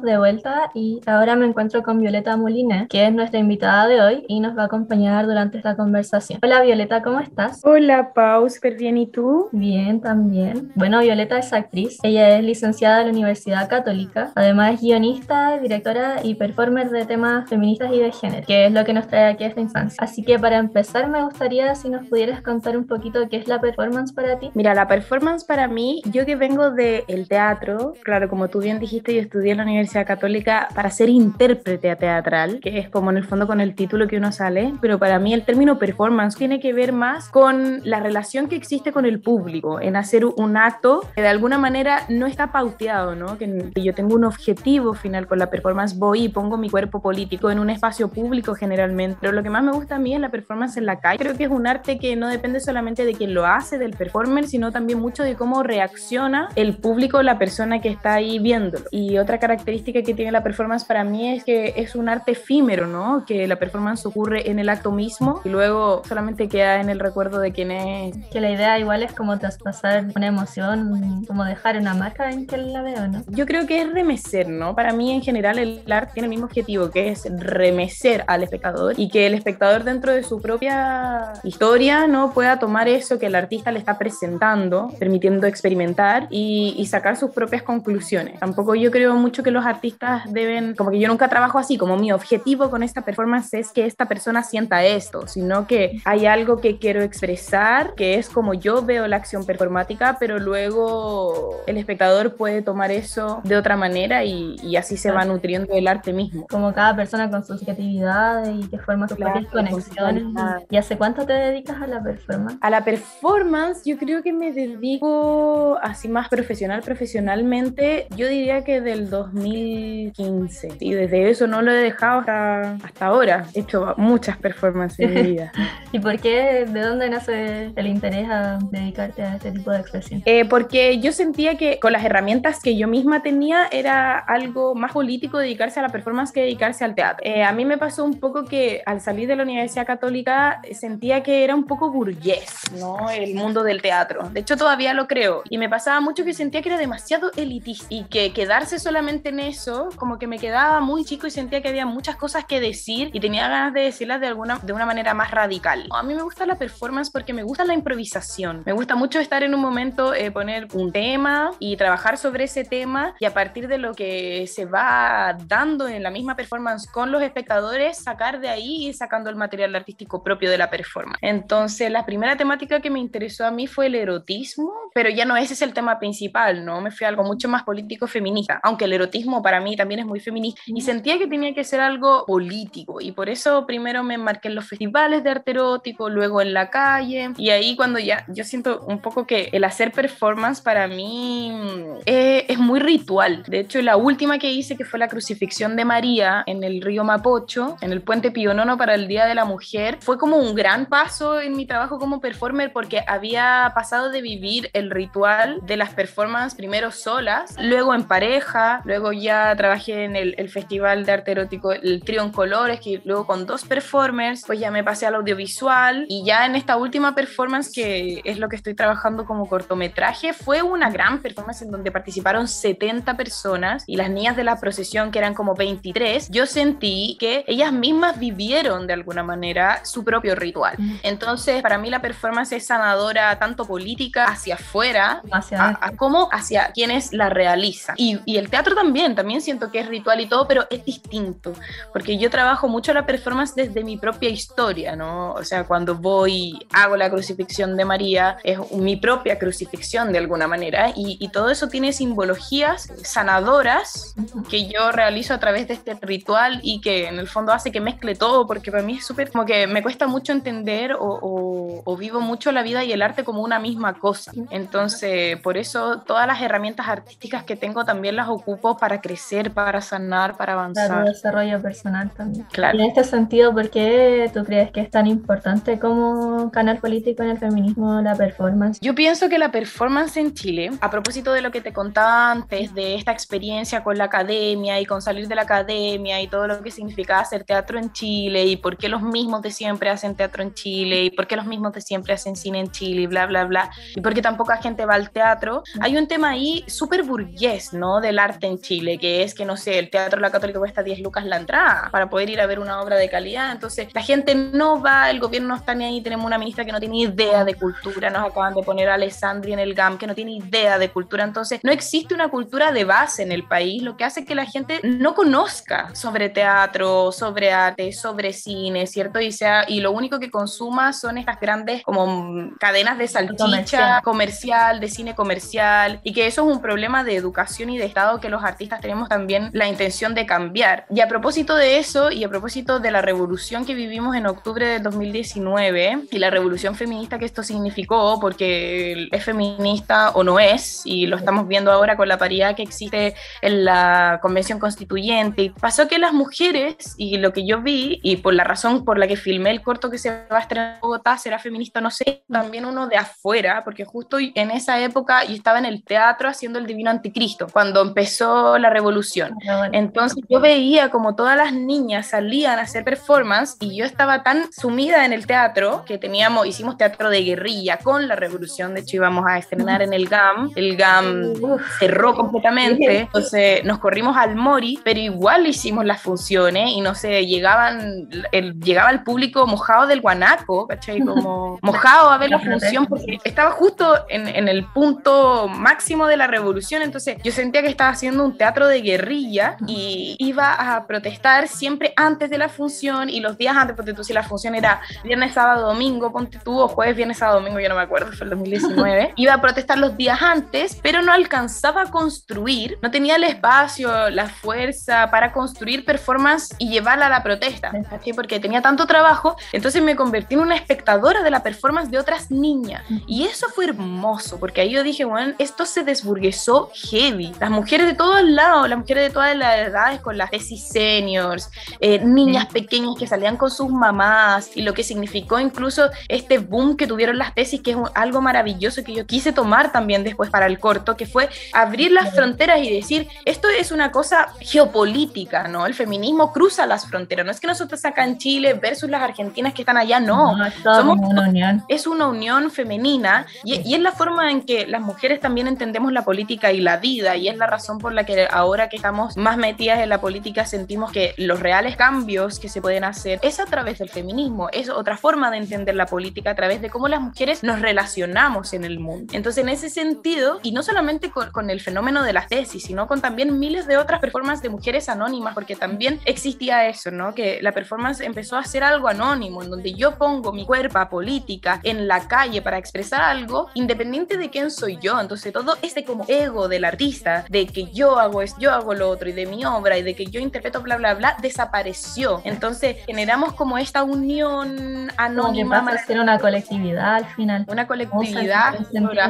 Estamos 0.00 0.12
de 0.12 0.18
vuelta 0.18 0.70
y 0.74 1.00
ahora 1.06 1.36
me 1.36 1.46
encuentro 1.46 1.82
con 1.82 2.00
Violeta 2.00 2.36
Molina, 2.36 2.86
que 2.88 3.06
es 3.06 3.12
nuestra 3.12 3.38
invitada 3.38 3.86
de 3.86 4.00
hoy 4.00 4.24
y 4.28 4.40
nos 4.40 4.56
va 4.56 4.62
a 4.62 4.66
acompañar 4.66 5.26
durante 5.26 5.58
esta 5.58 5.76
conversación. 5.76 6.38
Hola 6.42 6.62
Violeta, 6.62 7.02
¿cómo 7.02 7.20
estás? 7.20 7.60
Hola 7.64 8.12
Pau, 8.14 8.48
súper 8.48 8.76
bien, 8.76 8.96
¿y 8.96 9.06
tú? 9.06 9.48
Bien, 9.52 10.00
también. 10.00 10.72
Bueno, 10.74 11.00
Violeta 11.00 11.38
es 11.38 11.52
actriz. 11.52 11.98
Ella 12.02 12.38
es 12.38 12.44
licenciada 12.44 12.98
de 12.98 13.04
la 13.04 13.10
Universidad 13.10 13.68
Católica. 13.68 14.30
Además 14.36 14.74
es 14.74 14.80
guionista, 14.80 15.58
directora 15.58 16.20
y 16.22 16.34
performer 16.34 16.90
de 16.90 17.04
temas 17.04 17.48
feministas 17.48 17.92
y 17.92 17.98
de 17.98 18.12
género, 18.12 18.46
que 18.46 18.66
es 18.66 18.72
lo 18.72 18.84
que 18.84 18.94
nos 18.94 19.06
trae 19.06 19.32
aquí 19.32 19.44
a 19.44 19.48
esta 19.48 19.60
instancia. 19.60 19.96
Así 20.02 20.22
que 20.22 20.38
para 20.38 20.56
empezar 20.58 21.08
me 21.08 21.22
gustaría 21.22 21.74
si 21.74 21.90
nos 21.90 22.06
pudieras 22.06 22.40
contar 22.42 22.76
un 22.76 22.86
poquito 22.86 23.28
qué 23.28 23.36
es 23.36 23.48
la 23.48 23.60
performance 23.60 24.12
para 24.12 24.38
ti. 24.38 24.50
Mira, 24.54 24.74
la 24.74 24.88
performance 24.88 25.44
para 25.44 25.68
mí, 25.68 26.00
yo 26.10 26.24
que 26.24 26.36
vengo 26.36 26.70
del 26.70 27.28
teatro, 27.28 27.94
claro, 28.02 28.28
como 28.28 28.48
tú 28.48 28.60
bien 28.60 28.78
dijiste, 28.78 29.14
yo 29.14 29.20
estudié 29.20 29.52
en 29.52 29.58
la 29.58 29.64
Universidad 29.64 29.89
Católica 29.90 30.68
para 30.74 30.90
ser 30.90 31.08
intérprete 31.08 31.96
teatral, 31.96 32.60
que 32.60 32.78
es 32.78 32.88
como 32.88 33.10
en 33.10 33.16
el 33.16 33.24
fondo 33.24 33.46
con 33.46 33.60
el 33.60 33.74
título 33.74 34.06
que 34.06 34.16
uno 34.16 34.30
sale, 34.30 34.72
pero 34.80 34.98
para 34.98 35.18
mí 35.18 35.34
el 35.34 35.44
término 35.44 35.78
performance 35.78 36.36
tiene 36.36 36.60
que 36.60 36.72
ver 36.72 36.92
más 36.92 37.28
con 37.28 37.80
la 37.84 38.00
relación 38.00 38.48
que 38.48 38.56
existe 38.56 38.92
con 38.92 39.04
el 39.04 39.20
público, 39.20 39.80
en 39.80 39.96
hacer 39.96 40.24
un 40.24 40.56
acto 40.56 41.04
que 41.14 41.22
de 41.22 41.28
alguna 41.28 41.58
manera 41.58 42.04
no 42.08 42.26
está 42.26 42.52
pauteado, 42.52 43.14
¿no? 43.16 43.36
Que 43.38 43.70
yo 43.82 43.94
tengo 43.94 44.14
un 44.14 44.24
objetivo 44.24 44.94
final 44.94 45.26
con 45.26 45.38
la 45.38 45.50
performance, 45.50 45.98
voy 45.98 46.24
y 46.24 46.28
pongo 46.28 46.56
mi 46.56 46.70
cuerpo 46.70 47.02
político 47.02 47.50
en 47.50 47.58
un 47.58 47.70
espacio 47.70 48.08
público 48.08 48.54
generalmente, 48.54 49.18
pero 49.20 49.32
lo 49.32 49.42
que 49.42 49.50
más 49.50 49.64
me 49.64 49.72
gusta 49.72 49.96
a 49.96 49.98
mí 49.98 50.14
es 50.14 50.20
la 50.20 50.30
performance 50.30 50.76
en 50.76 50.86
la 50.86 51.00
calle. 51.00 51.18
Creo 51.18 51.36
que 51.36 51.44
es 51.44 51.50
un 51.50 51.66
arte 51.66 51.98
que 51.98 52.14
no 52.14 52.28
depende 52.28 52.60
solamente 52.60 53.04
de 53.04 53.14
quien 53.14 53.34
lo 53.34 53.46
hace, 53.46 53.78
del 53.78 53.92
performer, 53.92 54.46
sino 54.46 54.70
también 54.70 55.00
mucho 55.00 55.22
de 55.22 55.34
cómo 55.34 55.62
reacciona 55.62 56.50
el 56.56 56.76
público, 56.76 57.22
la 57.22 57.38
persona 57.38 57.80
que 57.80 57.88
está 57.88 58.14
ahí 58.14 58.38
viéndolo. 58.38 58.84
Y 58.90 59.18
otra 59.18 59.30
otra 59.30 59.38
característica 59.80 60.02
que 60.02 60.14
tiene 60.14 60.32
la 60.32 60.42
performance 60.42 60.84
para 60.84 61.04
mí 61.04 61.28
es 61.28 61.44
que 61.44 61.74
es 61.76 61.94
un 61.94 62.08
arte 62.08 62.32
efímero, 62.32 62.86
¿no? 62.86 63.24
Que 63.26 63.46
la 63.46 63.56
performance 63.56 64.04
ocurre 64.06 64.50
en 64.50 64.58
el 64.58 64.68
acto 64.68 64.92
mismo 64.92 65.40
y 65.44 65.48
luego 65.48 66.02
solamente 66.06 66.48
queda 66.48 66.80
en 66.80 66.90
el 66.90 67.00
recuerdo 67.00 67.40
de 67.40 67.52
quién 67.52 67.70
es. 67.70 68.16
Que 68.30 68.40
la 68.40 68.50
idea 68.50 68.78
igual 68.78 69.02
es 69.02 69.12
como 69.12 69.38
traspasar 69.38 70.06
una 70.14 70.26
emoción, 70.26 71.24
como 71.26 71.44
dejar 71.44 71.78
una 71.78 71.94
marca 71.94 72.30
en 72.30 72.46
que 72.46 72.56
la 72.56 72.82
veo, 72.82 73.08
¿no? 73.08 73.22
Yo 73.28 73.46
creo 73.46 73.66
que 73.66 73.82
es 73.82 73.92
remecer, 73.92 74.48
¿no? 74.48 74.74
Para 74.74 74.92
mí 74.92 75.12
en 75.12 75.22
general 75.22 75.58
el 75.58 75.82
arte 75.90 76.14
tiene 76.14 76.26
el 76.26 76.30
mismo 76.30 76.46
objetivo, 76.46 76.90
que 76.90 77.10
es 77.10 77.24
remecer 77.38 78.24
al 78.26 78.42
espectador 78.42 78.94
y 78.98 79.08
que 79.08 79.26
el 79.26 79.34
espectador 79.34 79.84
dentro 79.84 80.12
de 80.12 80.22
su 80.22 80.40
propia 80.40 81.32
historia, 81.44 82.06
¿no? 82.06 82.32
Pueda 82.32 82.58
tomar 82.58 82.88
eso 82.88 83.18
que 83.18 83.26
el 83.26 83.34
artista 83.34 83.72
le 83.72 83.78
está 83.78 83.98
presentando, 83.98 84.88
permitiendo 84.98 85.46
experimentar 85.46 86.26
y, 86.30 86.74
y 86.76 86.86
sacar 86.86 87.16
sus 87.16 87.30
propias 87.30 87.62
conclusiones. 87.62 88.38
Tampoco 88.38 88.74
yo 88.74 88.90
creo 88.90 89.14
mucho 89.14 89.42
que 89.42 89.50
los 89.50 89.64
artistas 89.70 90.32
deben, 90.32 90.74
como 90.74 90.90
que 90.90 90.98
yo 90.98 91.08
nunca 91.08 91.28
trabajo 91.28 91.58
así, 91.58 91.78
como 91.78 91.96
mi 91.96 92.12
objetivo 92.12 92.70
con 92.70 92.82
esta 92.82 93.02
performance 93.02 93.54
es 93.54 93.70
que 93.70 93.86
esta 93.86 94.06
persona 94.06 94.42
sienta 94.42 94.84
esto, 94.84 95.26
sino 95.26 95.66
que 95.66 96.00
hay 96.04 96.26
algo 96.26 96.58
que 96.58 96.78
quiero 96.78 97.02
expresar, 97.02 97.94
que 97.94 98.14
es 98.14 98.28
como 98.28 98.54
yo 98.54 98.82
veo 98.84 99.06
la 99.06 99.16
acción 99.16 99.44
performática, 99.44 100.16
pero 100.18 100.38
luego 100.38 101.56
el 101.66 101.76
espectador 101.76 102.36
puede 102.36 102.62
tomar 102.62 102.90
eso 102.90 103.40
de 103.44 103.56
otra 103.56 103.76
manera 103.76 104.24
y, 104.24 104.56
y 104.62 104.76
así 104.76 104.96
se 104.96 105.10
va 105.10 105.24
nutriendo 105.24 105.72
el 105.74 105.88
arte 105.88 106.12
mismo. 106.12 106.46
Como 106.48 106.72
cada 106.72 106.96
persona 106.96 107.30
con 107.30 107.44
su 107.44 107.56
subjetividad 107.56 108.44
y 108.52 108.66
que 108.68 108.78
forma 108.78 109.08
sus 109.08 109.16
Claro, 109.16 109.32
propias 109.32 109.52
conexiones. 109.52 110.24
¿Y 110.70 110.76
hace 110.76 110.96
cuánto 110.96 111.26
te 111.26 111.32
dedicas 111.32 111.80
a 111.82 111.86
la 111.86 112.02
performance? 112.02 112.58
A 112.60 112.70
la 112.70 112.84
performance 112.84 113.82
yo 113.84 113.98
creo 113.98 114.22
que 114.22 114.32
me 114.32 114.52
dedico 114.52 115.78
así 115.82 116.08
más 116.08 116.28
profesional, 116.28 116.82
profesionalmente, 116.82 118.08
yo 118.16 118.28
diría 118.28 118.64
que 118.64 118.80
del 118.80 119.10
2015. 119.60 120.76
Y 120.80 120.92
desde 120.92 121.30
eso 121.30 121.46
no 121.46 121.62
lo 121.62 121.72
he 121.72 121.76
dejado 121.76 122.20
hasta, 122.20 122.72
hasta 122.82 123.06
ahora. 123.06 123.46
He 123.54 123.60
hecho 123.60 123.94
muchas 123.96 124.36
performances 124.36 124.98
en 125.00 125.14
mi 125.14 125.22
vida. 125.22 125.52
¿Y 125.92 125.98
por 125.98 126.18
qué? 126.18 126.66
¿De 126.66 126.80
dónde 126.80 127.08
nace 127.10 127.72
el 127.74 127.86
interés 127.86 128.28
a 128.28 128.58
dedicarte 128.70 129.22
a 129.22 129.36
este 129.36 129.52
tipo 129.52 129.70
de 129.70 129.80
expresión? 129.80 130.22
Eh, 130.24 130.44
porque 130.44 130.98
yo 131.00 131.12
sentía 131.12 131.56
que 131.56 131.78
con 131.80 131.92
las 131.92 132.04
herramientas 132.04 132.60
que 132.62 132.76
yo 132.76 132.88
misma 132.88 133.22
tenía 133.22 133.66
era 133.70 134.18
algo 134.18 134.74
más 134.74 134.92
político 134.92 135.38
dedicarse 135.38 135.80
a 135.80 135.82
la 135.82 135.88
performance 135.88 136.32
que 136.32 136.42
dedicarse 136.42 136.84
al 136.84 136.94
teatro. 136.94 137.24
Eh, 137.26 137.42
a 137.42 137.52
mí 137.52 137.64
me 137.64 137.78
pasó 137.78 138.04
un 138.04 138.18
poco 138.18 138.44
que 138.44 138.82
al 138.86 139.00
salir 139.00 139.28
de 139.28 139.36
la 139.36 139.42
Universidad 139.42 139.86
Católica 139.86 140.60
sentía 140.72 141.22
que 141.22 141.44
era 141.44 141.54
un 141.54 141.64
poco 141.64 141.90
burgués, 141.90 142.52
¿no? 142.78 143.10
El 143.10 143.34
mundo 143.34 143.62
del 143.62 143.82
teatro. 143.82 144.28
De 144.30 144.40
hecho, 144.40 144.56
todavía 144.56 144.94
lo 144.94 145.06
creo. 145.06 145.42
Y 145.48 145.58
me 145.58 145.68
pasaba 145.68 146.00
mucho 146.00 146.24
que 146.24 146.34
sentía 146.34 146.62
que 146.62 146.68
era 146.68 146.78
demasiado 146.78 147.30
elitista 147.36 147.86
y 147.88 148.04
que 148.04 148.32
quedarse 148.32 148.78
solamente 148.78 149.30
en 149.30 149.40
eso, 149.50 149.88
como 149.96 150.18
que 150.18 150.26
me 150.26 150.38
quedaba 150.38 150.80
muy 150.80 151.04
chico 151.04 151.26
y 151.26 151.30
sentía 151.30 151.60
que 151.60 151.68
había 151.68 151.86
muchas 151.86 152.16
cosas 152.16 152.44
que 152.44 152.60
decir 152.60 153.10
y 153.12 153.20
tenía 153.20 153.48
ganas 153.48 153.74
de 153.74 153.82
decirlas 153.82 154.20
de, 154.20 154.28
alguna, 154.28 154.58
de 154.58 154.72
una 154.72 154.86
manera 154.86 155.12
más 155.14 155.30
radical. 155.30 155.86
A 155.90 156.02
mí 156.02 156.14
me 156.14 156.22
gusta 156.22 156.46
la 156.46 156.56
performance 156.56 157.10
porque 157.10 157.32
me 157.32 157.42
gusta 157.42 157.64
la 157.64 157.74
improvisación. 157.74 158.62
Me 158.64 158.72
gusta 158.72 158.94
mucho 158.94 159.20
estar 159.20 159.42
en 159.42 159.54
un 159.54 159.60
momento, 159.60 160.14
eh, 160.14 160.30
poner 160.30 160.68
un 160.72 160.92
tema 160.92 161.50
y 161.58 161.76
trabajar 161.76 162.16
sobre 162.16 162.44
ese 162.44 162.64
tema 162.64 163.14
y 163.18 163.24
a 163.24 163.34
partir 163.34 163.68
de 163.68 163.78
lo 163.78 163.94
que 163.94 164.46
se 164.46 164.64
va 164.64 165.36
dando 165.46 165.88
en 165.88 166.02
la 166.02 166.10
misma 166.10 166.36
performance 166.36 166.90
con 166.90 167.12
los 167.12 167.22
espectadores, 167.22 167.98
sacar 167.98 168.40
de 168.40 168.48
ahí 168.48 168.88
y 168.88 168.92
sacando 168.92 169.30
el 169.30 169.36
material 169.36 169.74
artístico 169.74 170.22
propio 170.22 170.50
de 170.50 170.58
la 170.58 170.70
performance. 170.70 171.18
Entonces, 171.22 171.90
la 171.90 172.06
primera 172.06 172.36
temática 172.36 172.80
que 172.80 172.90
me 172.90 173.00
interesó 173.00 173.46
a 173.46 173.50
mí 173.50 173.66
fue 173.66 173.86
el 173.86 173.94
erotismo, 173.94 174.72
pero 174.94 175.10
ya 175.10 175.24
no 175.24 175.36
ese 175.36 175.54
es 175.54 175.62
el 175.62 175.72
tema 175.72 175.98
principal, 175.98 176.64
¿no? 176.64 176.80
Me 176.80 176.90
fui 176.90 177.04
a 177.04 177.08
algo 177.08 177.24
mucho 177.24 177.48
más 177.48 177.62
político 177.64 178.06
feminista, 178.06 178.60
aunque 178.62 178.84
el 178.84 178.92
erotismo 178.92 179.39
para 179.42 179.60
mí 179.60 179.76
también 179.76 180.00
es 180.00 180.06
muy 180.06 180.20
feminista 180.20 180.60
y 180.66 180.80
sentía 180.80 181.18
que 181.18 181.26
tenía 181.26 181.54
que 181.54 181.64
ser 181.64 181.80
algo 181.80 182.24
político 182.26 183.00
y 183.00 183.12
por 183.12 183.28
eso 183.28 183.66
primero 183.66 184.02
me 184.02 184.18
marqué 184.18 184.48
en 184.48 184.54
los 184.54 184.68
festivales 184.68 185.24
de 185.24 185.30
arte 185.30 185.52
erótico, 185.52 186.08
luego 186.08 186.40
en 186.40 186.54
la 186.54 186.70
calle 186.70 187.30
y 187.36 187.50
ahí 187.50 187.76
cuando 187.76 187.98
ya 187.98 188.24
yo 188.28 188.44
siento 188.44 188.80
un 188.86 189.00
poco 189.00 189.26
que 189.26 189.48
el 189.52 189.64
hacer 189.64 189.92
performance 189.92 190.60
para 190.60 190.86
mí 190.88 191.52
mm, 191.52 192.02
es, 192.06 192.44
es 192.48 192.58
muy 192.58 192.80
ritual. 192.80 193.42
De 193.46 193.60
hecho, 193.60 193.80
la 193.82 193.96
última 193.96 194.38
que 194.38 194.50
hice 194.50 194.76
que 194.76 194.84
fue 194.84 194.98
la 194.98 195.08
crucifixión 195.08 195.76
de 195.76 195.84
María 195.84 196.44
en 196.46 196.64
el 196.64 196.82
río 196.82 197.04
Mapocho, 197.04 197.76
en 197.80 197.92
el 197.92 198.02
puente 198.02 198.30
Pío 198.30 198.54
Nono 198.54 198.76
para 198.76 198.94
el 198.94 199.08
Día 199.08 199.26
de 199.26 199.34
la 199.34 199.44
Mujer, 199.44 199.98
fue 200.00 200.18
como 200.18 200.36
un 200.36 200.54
gran 200.54 200.86
paso 200.86 201.40
en 201.40 201.56
mi 201.56 201.66
trabajo 201.66 201.98
como 201.98 202.20
performer 202.20 202.72
porque 202.72 203.02
había 203.06 203.72
pasado 203.74 204.10
de 204.10 204.22
vivir 204.22 204.70
el 204.72 204.90
ritual 204.90 205.60
de 205.62 205.76
las 205.76 205.90
performances 205.90 206.54
primero 206.54 206.90
solas, 206.90 207.56
luego 207.58 207.94
en 207.94 208.04
pareja, 208.04 208.82
luego 208.84 209.12
ya 209.20 209.54
trabajé 209.56 210.04
en 210.04 210.16
el, 210.16 210.34
el 210.38 210.48
Festival 210.48 211.04
de 211.04 211.12
Arte 211.12 211.32
Erótico, 211.32 211.72
el 211.72 212.02
Trío 212.04 212.22
en 212.22 212.30
Colores, 212.30 212.80
que 212.80 213.00
luego 213.04 213.26
con 213.26 213.46
dos 213.46 213.64
performers, 213.64 214.44
pues 214.46 214.58
ya 214.60 214.70
me 214.70 214.82
pasé 214.84 215.06
al 215.06 215.14
audiovisual 215.16 216.06
y 216.08 216.24
ya 216.24 216.46
en 216.46 216.54
esta 216.56 216.76
última 216.76 217.14
performance 217.14 217.70
que 217.72 218.20
es 218.24 218.38
lo 218.38 218.48
que 218.48 218.56
estoy 218.56 218.74
trabajando 218.74 219.24
como 219.26 219.48
cortometraje, 219.48 220.32
fue 220.32 220.62
una 220.62 220.90
gran 220.90 221.20
performance 221.20 221.62
en 221.62 221.70
donde 221.70 221.90
participaron 221.90 222.48
70 222.48 223.16
personas 223.16 223.84
y 223.86 223.96
las 223.96 224.10
niñas 224.10 224.36
de 224.36 224.44
la 224.44 224.58
procesión 224.60 225.10
que 225.10 225.18
eran 225.18 225.34
como 225.34 225.54
23, 225.54 226.28
yo 226.30 226.46
sentí 226.46 227.16
que 227.18 227.44
ellas 227.46 227.72
mismas 227.72 228.18
vivieron 228.18 228.86
de 228.86 228.92
alguna 228.94 229.22
manera 229.22 229.84
su 229.84 230.04
propio 230.04 230.34
ritual. 230.34 230.76
Entonces, 231.02 231.62
para 231.62 231.78
mí 231.78 231.90
la 231.90 232.00
performance 232.00 232.52
es 232.52 232.66
sanadora 232.66 233.38
tanto 233.38 233.64
política 233.64 234.26
hacia 234.26 234.54
afuera 234.54 235.22
Hacia 235.32 235.62
a- 235.64 235.78
a- 235.80 235.90
como 235.96 236.28
hacia 236.32 236.70
quienes 236.72 237.12
la 237.12 237.28
realizan. 237.28 237.94
Y, 237.98 238.18
y 238.24 238.36
el 238.36 238.48
teatro 238.50 238.74
también, 238.74 239.09
también 239.14 239.40
siento 239.40 239.70
que 239.70 239.80
es 239.80 239.86
ritual 239.88 240.20
y 240.20 240.26
todo, 240.26 240.46
pero 240.48 240.66
es 240.70 240.84
distinto, 240.84 241.52
porque 241.92 242.18
yo 242.18 242.30
trabajo 242.30 242.68
mucho 242.68 242.92
la 242.92 243.06
performance 243.06 243.54
desde 243.54 243.84
mi 243.84 243.96
propia 243.96 244.28
historia, 244.30 244.96
¿no? 244.96 245.32
O 245.34 245.44
sea, 245.44 245.64
cuando 245.64 245.94
voy, 245.94 246.66
hago 246.72 246.96
la 246.96 247.10
crucifixión 247.10 247.76
de 247.76 247.84
María, 247.84 248.36
es 248.44 248.58
mi 248.72 248.96
propia 248.96 249.38
crucifixión 249.38 250.12
de 250.12 250.18
alguna 250.18 250.46
manera, 250.46 250.90
y, 250.96 251.16
y 251.20 251.28
todo 251.28 251.50
eso 251.50 251.68
tiene 251.68 251.92
simbologías 251.92 252.90
sanadoras 253.02 254.14
que 254.48 254.66
yo 254.68 254.92
realizo 254.92 255.34
a 255.34 255.38
través 255.38 255.68
de 255.68 255.74
este 255.74 255.94
ritual 256.02 256.60
y 256.62 256.80
que 256.80 257.06
en 257.08 257.18
el 257.18 257.28
fondo 257.28 257.52
hace 257.52 257.70
que 257.72 257.80
mezcle 257.80 258.14
todo, 258.14 258.46
porque 258.46 258.70
para 258.70 258.82
mí 258.82 258.96
es 258.98 259.06
súper 259.06 259.30
como 259.30 259.44
que 259.46 259.66
me 259.66 259.82
cuesta 259.82 260.06
mucho 260.06 260.32
entender 260.32 260.92
o, 260.94 260.98
o- 261.00 261.82
o 261.84 261.96
vivo 261.96 262.20
mucho 262.20 262.52
la 262.52 262.62
vida 262.62 262.84
y 262.84 262.92
el 262.92 263.02
arte 263.02 263.24
como 263.24 263.42
una 263.42 263.58
misma 263.58 263.94
cosa. 263.94 264.32
Entonces, 264.50 265.38
por 265.40 265.56
eso 265.56 266.00
todas 266.06 266.26
las 266.26 266.40
herramientas 266.42 266.88
artísticas 266.88 267.44
que 267.44 267.56
tengo 267.56 267.84
también 267.84 268.16
las 268.16 268.28
ocupo 268.28 268.76
para 268.76 268.99
crecer, 269.00 269.52
para 269.52 269.80
sanar, 269.80 270.36
para 270.36 270.54
avanzar. 270.54 271.04
desarrollo 271.04 271.60
personal 271.60 272.10
también. 272.10 272.46
Claro. 272.52 272.78
Y 272.78 272.82
en 272.82 272.88
este 272.88 273.04
sentido, 273.04 273.52
¿por 273.52 273.70
qué 273.70 274.30
tú 274.32 274.44
crees 274.44 274.70
que 274.70 274.80
es 274.80 274.90
tan 274.90 275.06
importante 275.06 275.78
como 275.78 276.50
canal 276.50 276.78
político 276.78 277.22
en 277.22 277.30
el 277.30 277.38
feminismo 277.38 278.00
la 278.00 278.14
performance? 278.14 278.78
Yo 278.80 278.94
pienso 278.94 279.28
que 279.28 279.38
la 279.38 279.50
performance 279.50 280.16
en 280.16 280.34
Chile, 280.34 280.70
a 280.80 280.90
propósito 280.90 281.32
de 281.32 281.40
lo 281.40 281.50
que 281.50 281.60
te 281.60 281.72
contaba 281.72 282.30
antes, 282.30 282.74
de 282.74 282.94
esta 282.94 283.12
experiencia 283.12 283.82
con 283.82 283.98
la 283.98 284.04
academia 284.04 284.80
y 284.80 284.86
con 284.86 285.02
salir 285.02 285.28
de 285.28 285.34
la 285.34 285.42
academia 285.42 286.20
y 286.20 286.28
todo 286.28 286.46
lo 286.46 286.62
que 286.62 286.70
significaba 286.70 287.20
hacer 287.20 287.44
teatro 287.44 287.78
en 287.78 287.92
Chile 287.92 288.46
y 288.46 288.56
por 288.56 288.76
qué 288.76 288.88
los 288.88 289.02
mismos 289.02 289.42
de 289.42 289.50
siempre 289.50 289.90
hacen 289.90 290.14
teatro 290.14 290.42
en 290.42 290.54
Chile 290.54 291.04
y 291.04 291.10
por 291.10 291.26
qué 291.26 291.36
los 291.36 291.46
mismos 291.46 291.72
de 291.72 291.80
siempre 291.80 292.14
hacen 292.14 292.36
cine 292.36 292.60
en 292.60 292.70
Chile 292.70 293.02
y 293.02 293.06
bla, 293.06 293.26
bla, 293.26 293.44
bla, 293.44 293.70
y 293.94 294.00
por 294.00 294.14
qué 294.14 294.22
tan 294.22 294.36
poca 294.36 294.56
gente 294.58 294.84
va 294.86 294.94
al 294.94 295.10
teatro, 295.10 295.62
hay 295.80 295.96
un 295.96 296.06
tema 296.06 296.30
ahí 296.30 296.64
súper 296.66 297.02
burgués, 297.02 297.72
¿no? 297.72 298.00
Del 298.00 298.18
arte 298.18 298.46
en 298.46 298.58
Chile, 298.58 298.89
que 298.98 299.22
es 299.22 299.34
que, 299.34 299.44
no 299.44 299.56
sé, 299.56 299.78
el 299.78 299.90
Teatro 299.90 300.20
La 300.20 300.30
Católica 300.30 300.58
cuesta 300.58 300.82
10 300.82 301.00
lucas 301.00 301.24
la 301.24 301.36
entrada 301.36 301.88
para 301.90 302.08
poder 302.08 302.30
ir 302.30 302.40
a 302.40 302.46
ver 302.46 302.58
una 302.58 302.80
obra 302.80 302.96
de 302.96 303.08
calidad, 303.08 303.52
entonces 303.52 303.88
la 303.92 304.02
gente 304.02 304.34
no 304.34 304.80
va, 304.80 305.10
el 305.10 305.20
gobierno 305.20 305.48
no 305.48 305.56
está 305.56 305.74
ni 305.74 305.84
ahí, 305.84 306.00
tenemos 306.00 306.26
una 306.26 306.38
ministra 306.38 306.64
que 306.64 306.72
no 306.72 306.80
tiene 306.80 306.98
idea 306.98 307.44
de 307.44 307.54
cultura, 307.54 308.10
nos 308.10 308.28
acaban 308.28 308.54
de 308.54 308.62
poner 308.62 308.88
a 308.88 308.94
Alessandri 308.94 309.52
en 309.52 309.58
el 309.58 309.74
GAM, 309.74 309.98
que 309.98 310.06
no 310.06 310.14
tiene 310.14 310.32
idea 310.32 310.78
de 310.78 310.90
cultura, 310.90 311.24
entonces 311.24 311.60
no 311.62 311.72
existe 311.72 312.14
una 312.14 312.28
cultura 312.28 312.72
de 312.72 312.84
base 312.84 313.22
en 313.22 313.32
el 313.32 313.44
país, 313.44 313.82
lo 313.82 313.96
que 313.96 314.04
hace 314.04 314.24
que 314.24 314.34
la 314.34 314.46
gente 314.46 314.80
no 314.82 315.14
conozca 315.14 315.94
sobre 315.94 316.28
teatro, 316.28 317.12
sobre 317.12 317.52
arte, 317.52 317.92
sobre 317.92 318.32
cine, 318.32 318.86
¿cierto? 318.86 319.20
Y, 319.20 319.32
sea, 319.32 319.64
y 319.68 319.80
lo 319.80 319.92
único 319.92 320.18
que 320.18 320.30
consuma 320.30 320.92
son 320.92 321.18
estas 321.18 321.40
grandes 321.40 321.82
como 321.82 322.50
cadenas 322.58 322.98
de 322.98 323.08
salchicha 323.08 323.40
Comercial. 323.44 324.02
comercial, 324.02 324.80
de 324.80 324.88
cine 324.88 325.14
comercial, 325.14 326.00
y 326.02 326.12
que 326.12 326.26
eso 326.26 326.42
es 326.48 326.56
un 326.56 326.62
problema 326.62 327.04
de 327.04 327.16
educación 327.16 327.70
y 327.70 327.78
de 327.78 327.84
Estado 327.84 328.20
que 328.20 328.28
los 328.28 328.42
artistas 328.44 328.79
tenemos 328.80 329.08
también 329.08 329.50
la 329.52 329.68
intención 329.68 330.14
de 330.14 330.26
cambiar. 330.26 330.86
Y 330.90 331.00
a 331.00 331.08
propósito 331.08 331.54
de 331.54 331.78
eso, 331.78 332.10
y 332.10 332.24
a 332.24 332.28
propósito 332.28 332.80
de 332.80 332.90
la 332.90 333.00
revolución 333.02 333.64
que 333.64 333.74
vivimos 333.74 334.16
en 334.16 334.26
octubre 334.26 334.66
del 334.66 334.82
2019, 334.82 336.06
y 336.10 336.18
la 336.18 336.30
revolución 336.30 336.74
feminista 336.74 337.18
que 337.18 337.24
esto 337.24 337.42
significó, 337.42 338.18
porque 338.20 339.08
es 339.10 339.24
feminista 339.24 340.10
o 340.10 340.24
no 340.24 340.38
es, 340.38 340.82
y 340.84 341.06
lo 341.06 341.16
estamos 341.16 341.48
viendo 341.48 341.72
ahora 341.72 341.96
con 341.96 342.08
la 342.08 342.18
paridad 342.18 342.54
que 342.54 342.62
existe 342.62 343.14
en 343.42 343.64
la 343.64 344.18
Convención 344.20 344.58
Constituyente, 344.58 345.52
pasó 345.60 345.88
que 345.88 345.98
las 345.98 346.12
mujeres, 346.12 346.94
y 346.96 347.16
lo 347.18 347.32
que 347.32 347.46
yo 347.46 347.62
vi, 347.62 348.00
y 348.02 348.16
por 348.16 348.34
la 348.34 348.44
razón 348.44 348.84
por 348.84 348.98
la 348.98 349.06
que 349.06 349.16
filmé 349.16 349.50
el 349.50 349.62
corto 349.62 349.90
que 349.90 349.98
se 349.98 350.10
va 350.10 350.38
a 350.38 350.40
estrenar 350.40 350.74
en 350.74 350.80
Bogotá, 350.80 351.16
será 351.16 351.38
feminista 351.38 351.80
no 351.80 351.90
sé, 351.90 352.24
también 352.28 352.64
uno 352.66 352.88
de 352.88 352.96
afuera, 352.96 353.62
porque 353.64 353.84
justo 353.84 354.18
en 354.20 354.50
esa 354.50 354.80
época 354.80 355.24
yo 355.24 355.34
estaba 355.34 355.58
en 355.58 355.64
el 355.64 355.84
teatro 355.84 356.28
haciendo 356.28 356.58
el 356.58 356.66
Divino 356.66 356.90
Anticristo, 356.90 357.46
cuando 357.50 357.80
empezó 357.80 358.00
empezó 358.00 358.58
la 358.70 358.74
revolución. 358.74 359.34
Entonces 359.72 360.22
yo 360.28 360.40
veía 360.40 360.90
como 360.90 361.14
todas 361.14 361.36
las 361.36 361.52
niñas 361.52 362.08
salían 362.08 362.58
a 362.58 362.62
hacer 362.62 362.84
performance 362.84 363.56
y 363.60 363.76
yo 363.76 363.84
estaba 363.84 364.22
tan 364.22 364.52
sumida 364.52 365.04
en 365.04 365.12
el 365.12 365.26
teatro 365.26 365.84
que 365.86 365.98
teníamos, 365.98 366.46
hicimos 366.46 366.76
teatro 366.76 367.10
de 367.10 367.22
guerrilla 367.22 367.78
con 367.78 368.08
la 368.08 368.16
revolución, 368.16 368.74
de 368.74 368.80
hecho 368.80 368.96
íbamos 368.96 369.26
a 369.26 369.38
estrenar 369.38 369.82
en 369.82 369.92
el 369.92 370.08
GAM, 370.08 370.50
el 370.56 370.76
GAM 370.76 371.34
cerró 371.78 372.14
completamente, 372.14 373.00
entonces 373.00 373.64
nos 373.64 373.78
corrimos 373.78 374.16
al 374.16 374.36
Mori, 374.36 374.78
pero 374.84 375.00
igual 375.00 375.46
hicimos 375.46 375.84
las 375.84 376.00
funciones 376.00 376.70
y 376.70 376.80
no 376.80 376.94
sé, 376.94 377.26
llegaban, 377.26 378.08
el, 378.32 378.58
llegaba 378.60 378.90
el 378.90 379.02
público 379.02 379.46
mojado 379.46 379.86
del 379.86 380.00
guanaco, 380.00 380.66
¿cachai? 380.66 381.00
Como 381.00 381.58
mojado 381.62 382.10
a 382.10 382.18
ver 382.18 382.30
la 382.30 382.38
función 382.38 382.86
porque 382.86 383.18
estaba 383.24 383.50
justo 383.52 384.04
en, 384.08 384.28
en 384.28 384.48
el 384.48 384.64
punto 384.66 385.48
máximo 385.48 386.06
de 386.06 386.16
la 386.16 386.26
revolución, 386.26 386.82
entonces 386.82 387.16
yo 387.22 387.32
sentía 387.32 387.62
que 387.62 387.68
estaba 387.68 387.90
haciendo 387.90 388.24
un 388.24 388.36
teatro 388.60 388.66
de 388.66 388.82
guerrilla 388.82 389.56
y 389.66 390.16
iba 390.18 390.52
a 390.52 390.86
protestar 390.86 391.48
siempre 391.48 391.92
antes 391.96 392.28
de 392.30 392.38
la 392.38 392.48
función 392.48 393.08
y 393.08 393.20
los 393.20 393.38
días 393.38 393.56
antes, 393.56 393.74
porque 393.74 393.94
tú 393.94 394.04
si 394.04 394.12
la 394.12 394.22
función 394.22 394.54
era 394.54 394.80
viernes, 395.02 395.34
sábado, 395.34 395.68
domingo, 395.68 396.12
ponte 396.12 396.38
tú, 396.38 396.58
o 396.58 396.68
jueves, 396.68 396.96
viernes, 396.96 397.18
sábado, 397.18 397.40
domingo, 397.40 397.60
yo 397.60 397.68
no 397.68 397.74
me 397.74 397.82
acuerdo, 397.82 398.12
fue 398.12 398.24
el 398.24 398.30
2019, 398.30 399.12
iba 399.16 399.34
a 399.34 399.40
protestar 399.40 399.78
los 399.78 399.96
días 399.96 400.20
antes, 400.20 400.78
pero 400.82 401.02
no 401.02 401.12
alcanzaba 401.12 401.82
a 401.82 401.90
construir, 401.90 402.78
no 402.82 402.90
tenía 402.90 403.16
el 403.16 403.24
espacio, 403.24 404.10
la 404.10 404.28
fuerza 404.28 405.10
para 405.10 405.32
construir 405.32 405.84
performance 405.84 406.54
y 406.58 406.68
llevarla 406.68 407.06
a 407.06 407.10
la 407.10 407.22
protesta, 407.22 407.72
¿sí? 408.02 408.12
porque 408.12 408.40
tenía 408.40 408.60
tanto 408.60 408.86
trabajo, 408.86 409.36
entonces 409.52 409.82
me 409.82 409.96
convertí 409.96 410.34
en 410.34 410.40
una 410.40 410.56
espectadora 410.56 411.22
de 411.22 411.30
la 411.30 411.42
performance 411.42 411.90
de 411.90 411.98
otras 411.98 412.30
niñas. 412.30 412.84
Y 413.06 413.24
eso 413.24 413.46
fue 413.54 413.66
hermoso, 413.66 414.38
porque 414.38 414.60
ahí 414.60 414.70
yo 414.70 414.82
dije, 414.82 415.04
bueno, 415.04 415.34
esto 415.38 415.64
se 415.64 415.82
desburguesó 415.82 416.70
heavy, 416.74 417.32
las 417.40 417.50
mujeres 417.50 417.86
de 417.86 417.94
todos 417.94 418.22
lados, 418.22 418.49
las 418.68 418.78
mujeres 418.78 419.04
de 419.04 419.10
todas 419.10 419.36
las 419.36 419.58
edades 419.58 420.00
con 420.00 420.18
las 420.18 420.30
tesis 420.30 420.62
seniors, 420.68 421.50
eh, 421.80 422.00
niñas 422.04 422.46
pequeñas 422.46 422.96
que 422.98 423.06
salían 423.06 423.36
con 423.36 423.50
sus 423.50 423.70
mamás 423.70 424.50
y 424.56 424.62
lo 424.62 424.74
que 424.74 424.82
significó 424.82 425.38
incluso 425.38 425.90
este 426.08 426.38
boom 426.38 426.76
que 426.76 426.86
tuvieron 426.86 427.18
las 427.18 427.34
tesis, 427.34 427.60
que 427.62 427.72
es 427.72 427.76
algo 427.94 428.20
maravilloso 428.20 428.82
que 428.84 428.94
yo 428.94 429.06
quise 429.06 429.32
tomar 429.32 429.72
también 429.72 430.04
después 430.04 430.30
para 430.30 430.46
el 430.46 430.58
corto, 430.58 430.96
que 430.96 431.06
fue 431.06 431.28
abrir 431.52 431.92
las 431.92 432.14
fronteras 432.14 432.60
y 432.60 432.72
decir, 432.72 433.08
esto 433.24 433.48
es 433.48 433.72
una 433.72 433.92
cosa 433.92 434.28
geopolítica, 434.40 435.48
¿no? 435.48 435.66
El 435.66 435.74
feminismo 435.74 436.32
cruza 436.32 436.66
las 436.66 436.86
fronteras, 436.86 437.24
no 437.24 437.32
es 437.32 437.40
que 437.40 437.46
nosotros 437.46 437.84
acá 437.84 438.04
en 438.04 438.18
Chile 438.18 438.54
versus 438.54 438.90
las 438.90 439.02
argentinas 439.02 439.54
que 439.54 439.62
están 439.62 439.76
allá, 439.76 440.00
no, 440.00 440.36
Somos, 440.62 440.98
una 441.00 441.28
unión. 441.28 441.64
es 441.68 441.86
una 441.86 442.08
unión 442.08 442.50
femenina 442.50 443.26
y, 443.44 443.60
y 443.68 443.74
es 443.74 443.80
la 443.80 443.92
forma 443.92 444.30
en 444.30 444.42
que 444.42 444.66
las 444.66 444.80
mujeres 444.80 445.20
también 445.20 445.46
entendemos 445.46 445.92
la 445.92 446.02
política 446.02 446.52
y 446.52 446.60
la 446.60 446.76
vida 446.76 447.16
y 447.16 447.28
es 447.28 447.36
la 447.36 447.46
razón 447.46 447.78
por 447.78 447.92
la 447.92 448.04
que 448.04 448.26
ahora 448.40 448.68
que 448.68 448.76
estamos 448.76 449.16
más 449.16 449.36
metidas 449.36 449.78
en 449.80 449.88
la 449.88 450.00
política 450.00 450.44
sentimos 450.46 450.92
que 450.92 451.14
los 451.16 451.40
reales 451.40 451.76
cambios 451.76 452.40
que 452.40 452.48
se 452.48 452.60
pueden 452.60 452.84
hacer 452.84 453.18
es 453.22 453.38
a 453.38 453.46
través 453.46 453.78
del 453.78 453.88
feminismo, 453.88 454.48
es 454.52 454.68
otra 454.68 454.96
forma 454.96 455.30
de 455.30 455.36
entender 455.36 455.74
la 455.74 455.86
política 455.86 456.30
a 456.30 456.34
través 456.34 456.60
de 456.60 456.70
cómo 456.70 456.88
las 456.88 457.00
mujeres 457.00 457.42
nos 457.42 457.60
relacionamos 457.60 458.52
en 458.52 458.64
el 458.64 458.80
mundo. 458.80 459.12
Entonces, 459.14 459.42
en 459.44 459.50
ese 459.50 459.70
sentido, 459.70 460.40
y 460.42 460.52
no 460.52 460.62
solamente 460.62 461.10
con, 461.10 461.50
el 461.50 461.60
fenómeno 461.60 462.02
de 462.02 462.12
las 462.12 462.28
tesis, 462.28 462.64
sino 462.64 462.86
con 462.86 463.00
también 463.00 463.38
miles 463.38 463.66
de 463.66 463.76
otras 463.76 464.00
performances 464.00 464.42
de 464.42 464.50
mujeres 464.50 464.88
anónimas, 464.88 465.34
porque 465.34 465.56
también 465.56 466.00
existía 466.04 466.66
eso, 466.68 466.90
¿no? 466.90 467.14
Que 467.14 467.40
la 467.42 467.52
performance 467.52 468.00
empezó 468.00 468.36
a 468.36 468.44
ser 468.44 468.62
algo 468.62 468.88
anónimo, 468.88 469.42
en 469.42 469.50
donde 469.50 469.72
yo 469.72 469.96
pongo 469.96 470.32
mi 470.32 470.44
cuerpo 470.46 470.70
política 470.88 471.60
en 471.62 471.88
la 471.88 472.06
calle 472.06 472.42
para 472.42 472.58
expresar 472.58 473.02
algo, 473.02 473.48
independiente 473.54 474.16
de 474.16 474.30
quién 474.30 474.50
soy 474.50 474.78
yo. 474.80 475.00
Entonces, 475.00 475.32
todo 475.32 475.56
este 475.62 475.84
como 475.84 476.04
ego 476.08 476.48
del 476.48 476.64
artista, 476.64 477.24
de 477.28 477.46
que 477.46 477.70
yo 477.72 477.98
hago 477.98 478.19
esto, 478.22 478.40
yo 478.40 478.52
hago 478.52 478.74
lo 478.74 478.88
otro, 478.88 479.08
y 479.08 479.12
de 479.12 479.26
mi 479.26 479.44
obra, 479.44 479.78
y 479.78 479.82
de 479.82 479.94
que 479.94 480.06
yo 480.06 480.20
interpreto 480.20 480.60
bla, 480.62 480.76
bla, 480.76 480.94
bla, 480.94 481.16
desapareció. 481.20 482.20
Entonces, 482.24 482.76
generamos 482.86 483.34
como 483.34 483.58
esta 483.58 483.82
unión 483.82 484.90
anónima. 484.96 485.60
Como 485.64 485.78
ser 485.86 486.00
una 486.00 486.18
colectividad 486.18 486.94
al 486.96 487.06
final. 487.06 487.44
Una 487.48 487.66
colectividad 487.66 488.54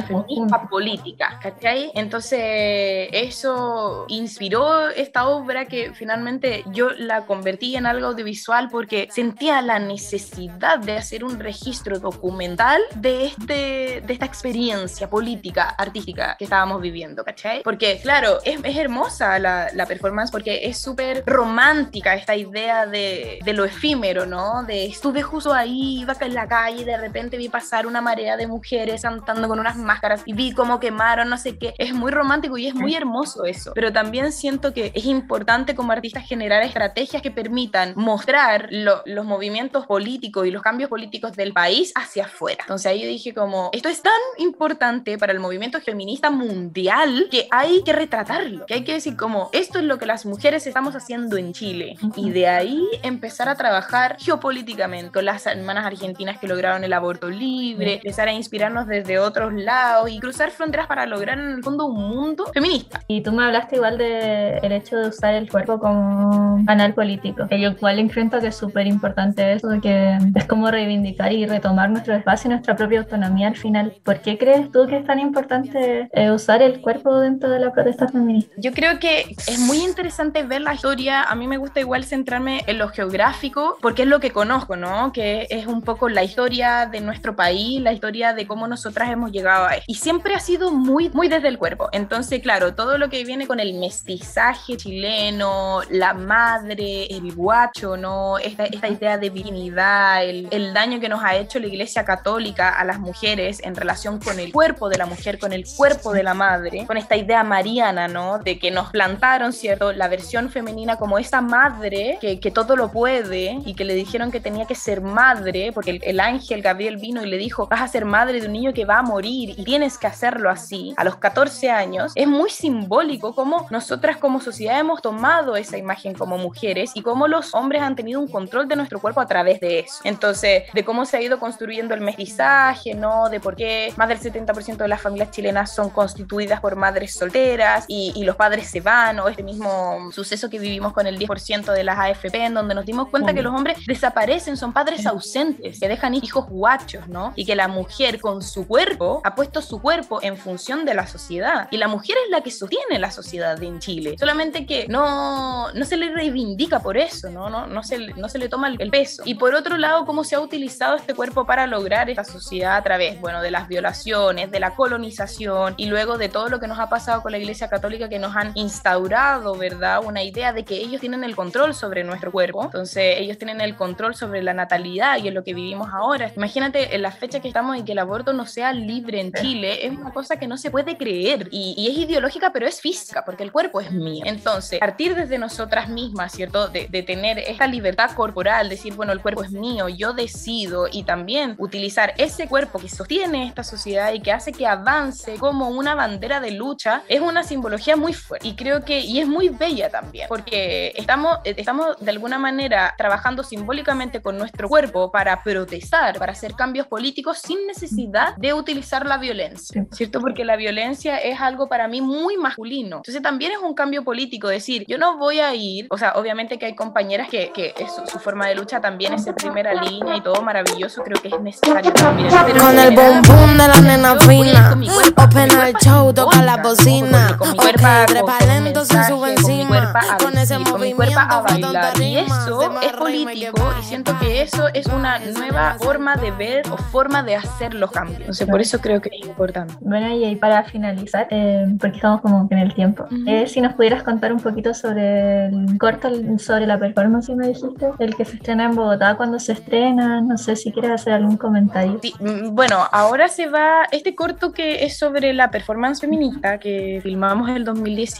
feminista 0.05 0.67
política, 0.69 1.39
¿cachai? 1.41 1.91
Entonces, 1.95 3.09
eso 3.11 4.05
inspiró 4.07 4.89
esta 4.89 5.27
obra 5.27 5.65
que 5.65 5.93
finalmente 5.93 6.63
yo 6.67 6.89
la 6.91 7.25
convertí 7.25 7.75
en 7.75 7.85
algo 7.85 8.07
audiovisual 8.07 8.69
porque 8.69 9.07
sentía 9.11 9.61
la 9.61 9.79
necesidad 9.79 10.79
de 10.79 10.97
hacer 10.97 11.23
un 11.23 11.39
registro 11.39 11.99
documental 11.99 12.81
de, 12.95 13.25
este, 13.25 14.01
de 14.05 14.13
esta 14.13 14.25
experiencia 14.25 15.09
política, 15.09 15.69
artística 15.69 16.35
que 16.37 16.45
estábamos 16.45 16.81
viviendo, 16.81 17.23
¿cachai? 17.23 17.61
Porque, 17.63 17.99
claro, 18.01 18.39
es, 18.43 18.59
es 18.63 18.77
hermosa 19.01 19.39
la, 19.39 19.69
la, 19.73 19.85
performance 19.85 20.31
porque 20.31 20.61
es 20.63 20.77
súper 20.77 21.23
romántica 21.25 22.15
esta 22.15 22.35
idea 22.35 22.85
de, 22.85 23.39
de, 23.43 23.53
lo 23.53 23.65
efímero, 23.65 24.25
¿no? 24.25 24.63
De 24.63 24.85
estuve 24.85 25.21
justo 25.21 25.53
ahí, 25.53 25.99
iba 26.01 26.15
en 26.21 26.33
la 26.33 26.47
calle 26.47 26.81
y 26.81 26.83
de 26.83 26.97
repente 26.97 27.37
vi 27.37 27.49
pasar 27.49 27.87
una 27.87 28.01
marea 28.01 28.37
de 28.37 28.47
mujeres 28.47 29.01
cantando 29.01 29.47
con 29.47 29.59
unas 29.59 29.75
máscaras 29.75 30.21
y 30.25 30.33
vi 30.33 30.53
cómo 30.53 30.79
quemaron, 30.79 31.29
no 31.29 31.37
sé 31.37 31.57
qué. 31.57 31.73
Es 31.77 31.93
muy 31.93 32.11
romántico 32.11 32.57
y 32.57 32.67
es 32.67 32.75
muy 32.75 32.95
hermoso 32.95 33.45
eso. 33.45 33.71
Pero 33.73 33.91
también 33.91 34.31
siento 34.31 34.73
que 34.73 34.91
es 34.93 35.05
importante 35.05 35.75
como 35.75 35.91
artistas 35.91 36.27
generar 36.27 36.61
estrategias 36.63 37.21
que 37.21 37.31
permitan 37.31 37.93
mostrar 37.95 38.67
lo, 38.69 39.01
los 39.05 39.25
movimientos 39.25 39.85
políticos 39.87 40.45
y 40.45 40.51
los 40.51 40.61
cambios 40.61 40.89
políticos 40.89 41.35
del 41.35 41.53
país 41.53 41.91
hacia 41.95 42.25
afuera. 42.25 42.59
Entonces 42.61 42.85
ahí 42.87 43.01
yo 43.01 43.07
dije 43.07 43.33
como, 43.33 43.69
esto 43.73 43.89
es 43.89 44.01
tan 44.01 44.13
importante 44.37 45.17
para 45.17 45.33
el 45.33 45.39
movimiento 45.39 45.79
feminista 45.81 46.29
mundial 46.29 47.27
que 47.31 47.47
hay 47.51 47.83
que 47.83 47.93
retratarlo, 47.93 48.65
que 48.65 48.75
hay 48.75 48.83
que 48.83 48.90
decir 48.93 49.15
como, 49.15 49.49
esto 49.53 49.79
es 49.79 49.85
lo 49.85 49.97
que 49.97 50.05
las 50.05 50.25
mujeres 50.25 50.67
estamos 50.67 50.95
haciendo 50.95 51.37
en 51.37 51.53
Chile. 51.53 51.95
Y 52.15 52.29
de 52.31 52.47
ahí 52.47 52.83
empezar 53.03 53.49
a 53.49 53.55
trabajar 53.55 54.17
geopolíticamente 54.19 55.11
con 55.11 55.25
las 55.25 55.45
hermanas 55.45 55.85
argentinas 55.85 56.39
que 56.39 56.47
lograron 56.47 56.83
el 56.83 56.93
aborto 56.93 57.29
libre, 57.29 57.95
empezar 57.95 58.27
a 58.27 58.33
inspirarnos 58.33 58.87
desde 58.87 59.19
otros 59.19 59.53
lados 59.53 60.09
y 60.09 60.19
cruzar 60.19 60.51
fronteras 60.51 60.87
para 60.87 61.05
lograr 61.05 61.39
en 61.39 61.49
el 61.49 61.63
fondo 61.63 61.85
un 61.85 62.09
mundo 62.09 62.45
feminista. 62.53 63.01
Y 63.07 63.21
tú 63.21 63.31
me 63.31 63.43
hablaste 63.43 63.75
igual 63.75 63.97
del 63.97 64.59
el 64.61 64.71
hecho 64.71 64.97
de 64.97 65.09
usar 65.09 65.33
el 65.33 65.49
cuerpo 65.49 65.79
como 65.79 66.63
canal 66.65 66.93
político. 66.93 67.47
Yo 67.49 67.71
igual 67.71 67.99
enfrento 67.99 68.39
que 68.39 68.47
es 68.47 68.55
súper 68.55 68.87
importante 68.87 69.53
eso, 69.53 69.69
que 69.81 70.17
es 70.35 70.45
como 70.45 70.69
reivindicar 70.69 71.31
y 71.31 71.45
retomar 71.45 71.89
nuestro 71.89 72.15
espacio 72.15 72.47
y 72.47 72.51
nuestra 72.51 72.75
propia 72.75 72.99
autonomía 72.99 73.47
al 73.47 73.55
final. 73.55 73.93
¿Por 74.03 74.21
qué 74.21 74.37
crees 74.37 74.71
tú 74.71 74.87
que 74.87 74.97
es 74.97 75.05
tan 75.05 75.19
importante 75.19 76.09
eh, 76.11 76.31
usar 76.31 76.61
el 76.61 76.81
cuerpo 76.81 77.19
dentro 77.19 77.49
de 77.49 77.59
la 77.59 77.71
protesta 77.71 78.07
feminista? 78.07 78.53
Yo 78.57 78.71
creo 78.71 78.80
que 78.99 79.35
es 79.47 79.59
muy 79.59 79.77
interesante 79.77 80.43
ver 80.43 80.61
la 80.61 80.73
historia. 80.73 81.23
A 81.23 81.35
mí 81.35 81.47
me 81.47 81.57
gusta 81.57 81.79
igual 81.79 82.03
centrarme 82.03 82.63
en 82.67 82.77
lo 82.77 82.89
geográfico, 82.89 83.77
porque 83.81 84.03
es 84.03 84.07
lo 84.07 84.19
que 84.19 84.31
conozco, 84.31 84.75
¿no? 84.75 85.11
Que 85.11 85.47
es 85.49 85.67
un 85.67 85.81
poco 85.81 86.09
la 86.09 86.23
historia 86.23 86.85
de 86.85 87.01
nuestro 87.01 87.35
país, 87.35 87.81
la 87.81 87.93
historia 87.93 88.33
de 88.33 88.47
cómo 88.47 88.67
nosotras 88.67 89.09
hemos 89.09 89.31
llegado 89.31 89.65
a 89.65 89.73
Y 89.87 89.95
siempre 89.95 90.35
ha 90.35 90.39
sido 90.39 90.71
muy, 90.71 91.09
muy 91.09 91.27
desde 91.27 91.47
el 91.47 91.57
cuerpo. 91.57 91.89
Entonces, 91.91 92.41
claro, 92.41 92.73
todo 92.73 92.97
lo 92.97 93.09
que 93.09 93.23
viene 93.23 93.47
con 93.47 93.59
el 93.59 93.73
mestizaje 93.75 94.77
chileno, 94.77 95.81
la 95.89 96.13
madre, 96.13 97.05
el 97.05 97.33
guacho, 97.33 97.97
¿no? 97.97 98.37
Esta, 98.37 98.65
esta 98.65 98.87
idea 98.87 99.17
de 99.17 99.29
divinidad, 99.29 100.23
el, 100.23 100.47
el 100.51 100.73
daño 100.73 100.99
que 100.99 101.09
nos 101.09 101.23
ha 101.23 101.35
hecho 101.35 101.59
la 101.59 101.67
Iglesia 101.67 102.05
Católica 102.05 102.69
a 102.69 102.83
las 102.83 102.99
mujeres 102.99 103.61
en 103.63 103.75
relación 103.75 104.19
con 104.19 104.39
el 104.39 104.51
cuerpo 104.51 104.89
de 104.89 104.97
la 104.97 105.05
mujer, 105.05 105.39
con 105.39 105.53
el 105.53 105.65
cuerpo 105.65 106.13
de 106.13 106.23
la 106.23 106.33
madre, 106.33 106.85
con 106.87 106.97
esta 106.97 107.15
idea 107.15 107.43
mariana, 107.43 108.07
¿no? 108.07 108.39
De 108.39 108.57
que 108.57 108.70
nos 108.71 108.89
plantaron, 108.89 109.53
¿cierto? 109.53 109.93
La 109.93 110.07
versión 110.07 110.49
femenina 110.49 110.97
como 110.97 111.17
esa 111.17 111.41
madre 111.41 112.17
que, 112.21 112.39
que 112.39 112.51
todo 112.51 112.75
lo 112.75 112.91
puede 112.91 113.59
y 113.65 113.73
que 113.73 113.85
le 113.85 113.95
dijeron 113.95 114.31
que 114.31 114.39
tenía 114.39 114.65
que 114.65 114.75
ser 114.75 115.01
madre, 115.01 115.71
porque 115.73 115.91
el, 115.91 115.99
el, 116.03 116.19
ángel 116.19 116.61
Gabriel 116.61 116.97
vino 116.97 117.23
y 117.23 117.29
le 117.29 117.37
dijo, 117.37 117.67
vas 117.67 117.81
a 117.81 117.87
ser 117.87 118.05
madre 118.05 118.39
de 118.39 118.47
un 118.47 118.53
niño 118.53 118.73
que 118.73 118.85
va 118.85 118.99
a 118.99 119.01
morir 119.01 119.53
y 119.57 119.63
tienes 119.63 119.97
que 119.97 120.07
hacerlo 120.07 120.49
así, 120.49 120.93
a 120.97 121.03
los 121.03 121.17
14 121.17 121.69
años, 121.69 122.11
es 122.15 122.27
muy 122.27 122.49
simbólico 122.49 123.33
cómo 123.33 123.67
nosotras 123.69 124.17
como 124.17 124.41
sociedad 124.41 124.79
hemos 124.79 125.01
tomado 125.01 125.55
esa 125.55 125.77
imagen 125.77 126.13
como 126.13 126.37
mujeres 126.37 126.91
y 126.95 127.01
cómo 127.01 127.27
los 127.27 127.53
hombres 127.53 127.81
han 127.81 127.95
tenido 127.95 128.19
un 128.19 128.27
control 128.27 128.67
de 128.67 128.75
nuestro 128.75 128.99
cuerpo 128.99 129.21
a 129.21 129.27
través 129.27 129.59
de 129.59 129.79
eso. 129.79 130.01
Entonces, 130.03 130.63
de 130.73 130.85
cómo 130.85 131.05
se 131.05 131.17
ha 131.17 131.21
ido 131.21 131.39
construyendo 131.39 131.93
el 131.93 132.01
mestizaje, 132.01 132.93
¿no? 132.93 133.29
De 133.29 133.39
por 133.39 133.55
qué 133.55 133.93
más 133.97 134.07
del 134.07 134.19
70% 134.19 134.77
de 134.77 134.87
las 134.87 135.01
familias 135.01 135.31
chilenas 135.31 135.73
son 135.73 135.89
constituidas 135.89 136.59
por 136.59 136.75
madres 136.75 137.13
solteras 137.13 137.85
y, 137.87 138.13
y 138.15 138.23
los 138.23 138.35
padres 138.35 138.60
se 138.63 138.81
van, 138.81 139.19
o 139.19 139.27
este 139.27 139.43
mismo 139.43 140.11
suceso 140.11 140.49
que 140.49 140.59
vivimos 140.59 140.93
con 140.93 141.07
el 141.07 141.17
10% 141.17 141.71
de 141.73 141.83
las 141.83 141.97
AFP, 141.97 142.45
en 142.45 142.53
donde 142.53 142.75
nos 142.75 142.85
dimos 142.85 143.09
cuenta 143.09 143.33
que 143.33 143.41
los 143.41 143.53
hombres 143.53 143.77
desaparecen, 143.85 144.57
son 144.57 144.73
padres 144.73 145.05
ausentes, 145.05 145.79
que 145.79 145.87
dejan 145.87 146.13
hijos 146.13 146.47
guachos, 146.47 147.07
¿no? 147.07 147.33
Y 147.35 147.45
que 147.45 147.55
la 147.55 147.67
mujer 147.67 148.19
con 148.19 148.41
su 148.41 148.67
cuerpo 148.67 149.21
ha 149.23 149.35
puesto 149.35 149.61
su 149.61 149.81
cuerpo 149.81 150.19
en 150.21 150.37
función 150.37 150.85
de 150.85 150.93
la 150.93 151.07
sociedad. 151.07 151.67
Y 151.71 151.77
la 151.77 151.87
mujer 151.87 152.15
es 152.25 152.31
la 152.31 152.41
que 152.41 152.51
sostiene 152.51 152.99
la 152.99 153.11
sociedad 153.11 153.61
en 153.61 153.79
Chile. 153.79 154.15
Solamente 154.19 154.65
que 154.65 154.87
no, 154.87 155.71
no 155.73 155.85
se 155.85 155.97
le 155.97 156.09
reivindica 156.13 156.79
por 156.79 156.97
eso, 156.97 157.29
¿no? 157.29 157.49
No, 157.49 157.67
no, 157.67 157.83
se, 157.83 157.97
no 157.99 158.29
se 158.29 158.37
le 158.37 158.49
toma 158.49 158.67
el, 158.67 158.89
peso. 158.89 159.23
Y 159.25 159.35
por 159.35 159.55
otro 159.55 159.77
lado, 159.77 160.05
cómo 160.05 160.23
se 160.23 160.35
ha 160.35 160.39
utilizado 160.39 160.95
este 160.95 161.13
cuerpo 161.13 161.45
para 161.45 161.67
lograr 161.67 162.09
esta 162.09 162.23
sociedad 162.23 162.75
a 162.75 162.83
través, 162.83 163.19
bueno, 163.21 163.41
de 163.41 163.51
las 163.51 163.67
violaciones, 163.67 164.51
de 164.51 164.59
la 164.59 164.75
colonización 164.75 165.75
y 165.77 165.85
luego 165.85 166.17
de 166.17 166.29
todo 166.29 166.49
lo 166.49 166.59
que 166.59 166.67
nos 166.67 166.79
ha 166.79 166.89
pasado 166.89 167.21
con 167.21 167.31
la 167.31 167.37
Iglesia 167.37 167.69
Católica 167.69 168.09
que 168.09 168.19
nos 168.19 168.35
han 168.35 168.50
instaurado, 168.55 169.55
¿verdad? 169.55 170.01
Una 170.03 170.23
idea 170.23 170.53
de 170.53 170.63
que 170.63 170.75
ellos 170.75 171.01
tienen 171.01 171.23
el 171.23 171.35
control 171.35 171.73
sobre 171.73 172.03
nuestro 172.03 172.31
cuerpo, 172.31 172.65
entonces 172.65 173.15
ellos 173.19 173.37
tienen 173.37 173.61
el 173.61 173.75
control 173.75 174.15
sobre 174.15 174.41
la 174.41 174.53
natalidad 174.53 175.17
y 175.17 175.27
en 175.27 175.33
lo 175.33 175.43
que 175.43 175.53
vivimos 175.53 175.89
ahora. 175.93 176.31
Imagínate 176.35 176.95
en 176.95 177.01
la 177.01 177.11
fecha 177.11 177.39
que 177.39 177.47
estamos 177.47 177.77
y 177.77 177.83
que 177.83 177.91
el 177.93 177.99
aborto 177.99 178.33
no 178.33 178.45
sea 178.45 178.73
libre 178.73 179.19
en 179.19 179.33
Chile, 179.33 179.85
es 179.85 179.91
una 179.91 180.11
cosa 180.11 180.37
que 180.37 180.47
no 180.47 180.57
se 180.57 180.71
puede 180.71 180.97
creer 180.97 181.47
y, 181.51 181.75
y 181.77 181.89
es 181.89 181.97
ideológica, 181.97 182.51
pero 182.51 182.67
es 182.67 182.81
física, 182.81 183.23
porque 183.25 183.43
el 183.43 183.51
cuerpo 183.51 183.81
es 183.81 183.91
mío. 183.91 184.23
Entonces, 184.25 184.79
partir 184.79 185.15
desde 185.15 185.37
nosotras 185.37 185.89
mismas, 185.89 186.31
¿cierto? 186.31 186.67
De, 186.67 186.87
de 186.87 187.03
tener 187.03 187.39
esta 187.39 187.67
libertad 187.67 188.11
corporal, 188.11 188.69
decir, 188.69 188.93
bueno, 188.95 189.13
el 189.13 189.21
cuerpo 189.21 189.43
es 189.43 189.51
mío, 189.51 189.89
yo 189.89 190.13
decido 190.13 190.87
y 190.91 191.03
también 191.03 191.55
utilizar 191.57 192.13
ese 192.17 192.47
cuerpo 192.47 192.79
que 192.79 192.89
sostiene 192.89 193.47
esta 193.47 193.63
sociedad 193.63 194.13
y 194.13 194.19
que 194.19 194.31
hace 194.31 194.51
que 194.51 194.67
avance 194.67 195.35
como 195.35 195.69
una 195.69 195.95
bandera 195.95 196.39
de 196.39 196.51
lucha, 196.51 197.03
es 197.07 197.21
una 197.21 197.43
simbología 197.43 197.95
muy 197.95 198.13
fuerte 198.13 198.40
y 198.43 198.55
creo 198.55 198.83
que, 198.83 198.99
y 198.99 199.19
es 199.19 199.27
muy 199.27 199.49
bella 199.49 199.89
también, 199.89 200.27
porque 200.27 200.93
estamos, 200.95 201.39
estamos 201.43 201.97
de 201.99 202.11
alguna 202.11 202.39
manera 202.39 202.93
trabajando 202.97 203.43
simbólicamente 203.43 204.21
con 204.21 204.37
nuestro 204.37 204.67
cuerpo 204.67 205.11
para 205.11 205.43
protestar, 205.43 206.17
para 206.17 206.31
hacer 206.31 206.53
cambios 206.53 206.87
políticos 206.87 207.39
sin 207.39 207.65
necesidad 207.67 208.35
de 208.37 208.53
utilizar 208.53 209.05
la 209.05 209.17
violencia, 209.17 209.85
¿cierto? 209.91 210.19
Porque 210.19 210.45
la 210.45 210.55
violencia 210.55 211.17
es 211.17 211.39
algo 211.39 211.67
para 211.67 211.87
mí 211.87 212.01
muy 212.01 212.37
masculino. 212.37 212.97
Entonces 212.97 213.21
también 213.21 213.51
es 213.51 213.59
un 213.59 213.73
cambio 213.73 214.03
político, 214.03 214.47
decir, 214.47 214.85
yo 214.87 214.97
no 214.97 215.17
voy 215.17 215.39
a 215.39 215.53
ir, 215.53 215.87
o 215.89 215.97
sea, 215.97 216.13
obviamente 216.15 216.57
que 216.57 216.65
hay 216.65 216.75
compañeras 216.75 217.29
que, 217.29 217.51
que 217.53 217.73
su, 217.87 218.05
su, 218.07 218.19
forma 218.19 218.47
de 218.47 218.55
lucha 218.55 218.81
también 218.81 219.13
es 219.13 219.25
en 219.27 219.35
primera 219.35 219.73
línea 219.73 220.17
y 220.17 220.21
todo 220.21 220.41
maravilloso, 220.41 221.01
creo 221.03 221.21
que 221.21 221.29
es 221.29 221.41
necesario 221.41 221.91
también. 221.93 222.29
Pero 222.45 222.59
con 222.59 222.77
el 222.77 222.95
boom 222.95 223.21
boom 223.21 223.57
de 223.57 223.67
la 223.67 223.81
nena 223.81 224.15
fina, 224.19 224.77
open 225.17 225.51
al 225.51 225.73
show, 225.75 226.13
toca 226.13 226.41
la 226.41 226.57
bocina, 226.57 227.37
con 227.37 227.51
mi 227.51 227.57
cuerpo, 227.57 228.20
Palento, 228.25 228.85
se 228.85 229.03
sube 229.05 229.33
encima. 229.33 229.93
Con 230.21 230.37
ese 230.37 230.57
movimiento, 230.59 231.19
a 231.19 231.41
bailar. 231.41 232.01
Y 232.01 232.17
eso 232.17 232.79
es 232.81 232.93
político 232.93 233.73
y 233.79 233.83
siento 233.83 234.17
que 234.19 234.41
eso 234.41 234.67
es 234.73 234.87
una 234.87 235.19
nueva 235.19 235.75
forma 235.79 236.15
de 236.15 236.31
ver 236.31 236.63
o 236.71 236.77
forma 236.77 237.23
de 237.23 237.35
hacer 237.35 237.73
los 237.73 237.91
cambios. 237.91 238.19
Entonces, 238.19 238.47
por 238.47 238.61
eso 238.61 238.79
creo 238.79 239.01
que 239.01 239.09
es 239.09 239.25
importante. 239.25 239.73
Bueno, 239.81 240.15
y 240.15 240.25
ahí 240.25 240.35
para 240.35 240.63
finalizar, 240.63 241.27
eh, 241.29 241.65
porque 241.79 241.97
estamos 241.97 242.21
como 242.21 242.47
en 242.49 242.57
el 242.57 242.73
tiempo, 242.73 243.03
uh 243.03 243.13
-huh. 243.13 243.43
eh, 243.43 243.47
si 243.47 243.61
nos 243.61 243.73
pudieras 243.73 244.03
contar 244.03 244.33
un 244.33 244.39
poquito 244.39 244.73
sobre 244.73 245.47
el 245.47 245.77
corto, 245.77 246.09
sobre 246.37 246.65
la 246.67 246.77
performance 246.77 247.27
que 247.27 247.35
me 247.35 247.47
dijiste, 247.47 247.89
el 247.99 248.15
que 248.15 248.25
se 248.25 248.35
estrena 248.37 248.65
en 248.65 248.75
Bogotá, 248.75 249.15
cuando 249.15 249.39
se 249.39 249.53
estrena, 249.53 250.21
no 250.21 250.37
sé 250.37 250.55
si 250.55 250.71
quieres 250.71 250.91
hacer 250.91 251.13
algún 251.13 251.37
comentario. 251.37 251.99
Sí, 252.01 252.13
mm, 252.19 252.53
bueno, 252.55 252.77
ahora 252.91 253.27
se 253.27 253.47
va, 253.47 253.83
este 253.91 254.15
corto 254.15 254.51
que 254.51 254.85
es 254.85 254.97
sobre 254.97 255.33
la 255.33 255.51
performance 255.51 256.01
feminista 256.01 256.59
que 256.59 256.99
filmamos 257.03 257.49
el 257.49 257.63
2010 257.63 258.10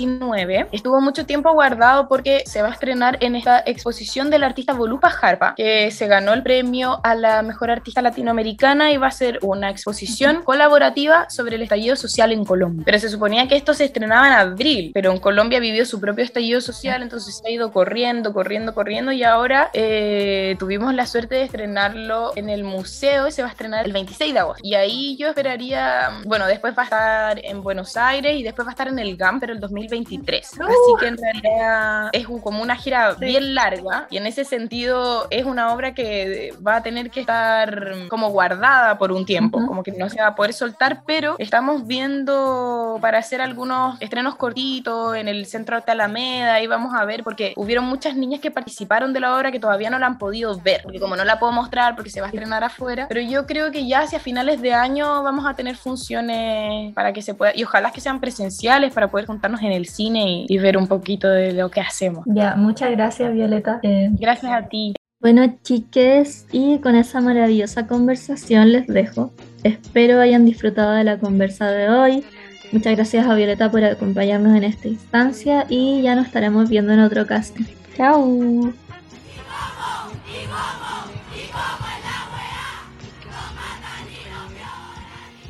Estuvo 0.71 1.01
mucho 1.01 1.25
tiempo 1.25 1.51
guardado 1.54 2.08
porque 2.08 2.43
se 2.45 2.62
va 2.62 2.69
a 2.69 2.71
estrenar 2.71 3.17
en 3.21 3.36
esta 3.36 3.63
exposición 3.65 4.30
del 4.30 4.43
artista 4.43 4.73
Volupa 4.73 5.10
Jarpa, 5.10 5.54
que 5.56 5.91
se 5.91 6.08
ganó 6.08 6.34
el 6.34 6.43
premio 6.43 6.99
a 7.04 7.15
la 7.15 7.41
mejor 7.41 7.71
artista 7.71 8.01
latinoamericana 8.01 8.91
y 8.91 8.97
va 8.97 9.08
a 9.08 9.12
ser 9.12 9.39
una 9.41 9.69
exposición 9.69 10.43
colaborativa 10.43 11.30
sobre 11.30 11.56
el 11.56 11.63
estallido 11.63 11.95
social 11.95 12.32
en 12.32 12.45
Colombia. 12.45 12.84
Pero 12.86 12.99
se 12.99 13.10
suponía 13.10 13.47
que 13.47 13.56
esto 13.56 13.73
se 13.73 13.86
estrenaba 13.86 14.27
en 14.27 14.34
abril, 14.34 14.91
pero 14.93 15.12
en 15.12 15.19
Colombia 15.19 15.60
vivió 15.60 15.86
su 15.86 15.99
propio 15.99 16.23
estallido 16.23 16.62
social, 16.62 17.01
entonces 17.01 17.38
se 17.38 17.47
ha 17.47 17.51
ido 17.51 17.71
corriendo, 17.71 18.34
corriendo, 18.34 18.73
corriendo 18.73 19.12
y 19.12 19.23
ahora 19.23 19.69
eh, 19.73 20.56
tuvimos 20.60 20.93
la 20.93 21.06
suerte 21.06 21.36
de 21.36 21.43
estrenarlo 21.43 22.32
en 22.36 22.49
el 22.49 22.63
museo 22.63 23.27
y 23.27 23.32
se 23.32 23.41
va 23.41 23.49
a 23.49 23.51
estrenar 23.51 23.86
el 23.86 23.93
26 23.93 24.34
de 24.34 24.39
agosto. 24.39 24.62
Y 24.63 24.75
ahí 24.75 25.17
yo 25.17 25.30
esperaría, 25.30 26.10
bueno, 26.25 26.47
después 26.47 26.77
va 26.77 26.84
a 26.84 26.86
estar 26.86 27.45
en 27.45 27.62
Buenos 27.62 27.97
Aires 27.97 28.36
y 28.38 28.43
después 28.43 28.65
va 28.65 28.71
a 28.71 28.73
estar 28.73 28.88
en 28.88 28.99
el 28.99 29.17
GAM, 29.17 29.39
pero 29.39 29.54
el 29.54 29.60
2023. 29.81 30.51
Uh. 30.59 30.63
Así 30.63 30.75
que 30.99 31.07
en 31.07 31.17
realidad 31.17 32.09
es 32.13 32.27
un, 32.27 32.39
como 32.39 32.61
una 32.61 32.75
gira 32.75 33.15
sí. 33.17 33.25
bien 33.25 33.55
larga 33.55 34.07
y 34.09 34.17
en 34.17 34.25
ese 34.25 34.45
sentido 34.45 35.27
es 35.29 35.45
una 35.45 35.73
obra 35.73 35.93
que 35.93 36.53
va 36.65 36.77
a 36.77 36.83
tener 36.83 37.09
que 37.09 37.21
estar 37.21 38.07
como 38.09 38.29
guardada 38.29 38.97
por 38.97 39.11
un 39.11 39.25
tiempo, 39.25 39.57
uh 39.57 39.61
-huh. 39.61 39.67
como 39.67 39.83
que 39.83 39.91
no 39.91 40.09
se 40.09 40.21
va 40.21 40.27
a 40.27 40.35
poder 40.35 40.53
soltar, 40.53 41.03
pero 41.05 41.35
estamos 41.39 41.85
viendo 41.87 42.97
para 43.01 43.19
hacer 43.19 43.41
algunos 43.41 44.01
estrenos 44.01 44.35
cortitos 44.35 45.15
en 45.15 45.27
el 45.27 45.45
Centro 45.45 45.75
Arte 45.75 45.91
Alameda 45.91 46.61
y 46.61 46.67
vamos 46.67 46.93
a 46.93 47.05
ver 47.05 47.23
porque 47.23 47.53
hubieron 47.55 47.85
muchas 47.85 48.15
niñas 48.15 48.39
que 48.39 48.51
participaron 48.51 49.13
de 49.13 49.19
la 49.19 49.35
obra 49.35 49.51
que 49.51 49.59
todavía 49.59 49.89
no 49.89 49.99
la 49.99 50.07
han 50.07 50.17
podido 50.17 50.57
ver, 50.59 50.81
porque 50.83 50.99
como 50.99 51.15
no 51.15 51.23
la 51.23 51.39
puedo 51.39 51.51
mostrar 51.51 51.95
porque 51.95 52.09
se 52.09 52.21
va 52.21 52.27
a 52.27 52.29
estrenar 52.29 52.63
afuera, 52.63 53.07
pero 53.07 53.21
yo 53.21 53.45
creo 53.45 53.71
que 53.71 53.87
ya 53.87 54.01
hacia 54.01 54.19
finales 54.19 54.61
de 54.61 54.73
año 54.73 55.23
vamos 55.23 55.45
a 55.45 55.53
tener 55.53 55.75
funciones 55.75 56.93
para 56.93 57.13
que 57.13 57.21
se 57.21 57.33
pueda, 57.33 57.53
y 57.55 57.63
ojalá 57.63 57.91
que 57.91 58.01
sean 58.01 58.19
presenciales 58.19 58.93
para 58.93 59.09
poder 59.09 59.25
juntarnos 59.25 59.61
en 59.61 59.70
el 59.71 59.88
cine 59.88 60.45
y, 60.45 60.45
y 60.49 60.57
ver 60.57 60.77
un 60.77 60.88
poquito 60.88 61.29
de 61.29 61.53
lo 61.53 61.69
que 61.69 61.81
hacemos. 61.81 62.25
Ya, 62.27 62.55
muchas 62.55 62.91
gracias 62.91 63.34
Violeta. 63.34 63.79
Eh, 63.84 64.10
gracias 64.13 64.51
a 64.51 64.67
ti. 64.67 64.93
Bueno, 65.21 65.55
chiques, 65.62 66.47
y 66.51 66.79
con 66.79 66.95
esa 66.95 67.21
maravillosa 67.21 67.86
conversación 67.86 68.71
les 68.71 68.88
dejo. 68.88 69.31
Espero 69.63 70.19
hayan 70.19 70.45
disfrutado 70.45 70.93
de 70.93 71.03
la 71.03 71.19
conversa 71.19 71.69
de 71.69 71.89
hoy. 71.89 72.23
Muchas 72.71 72.95
gracias 72.95 73.27
a 73.27 73.36
Violeta 73.36 73.69
por 73.69 73.84
acompañarnos 73.84 74.57
en 74.57 74.63
esta 74.63 74.88
instancia 74.88 75.67
y 75.69 76.01
ya 76.01 76.15
nos 76.15 76.25
estaremos 76.25 76.69
viendo 76.69 76.93
en 76.93 77.01
otra 77.01 77.21
ocasión. 77.21 77.67
Chao. 77.95 78.73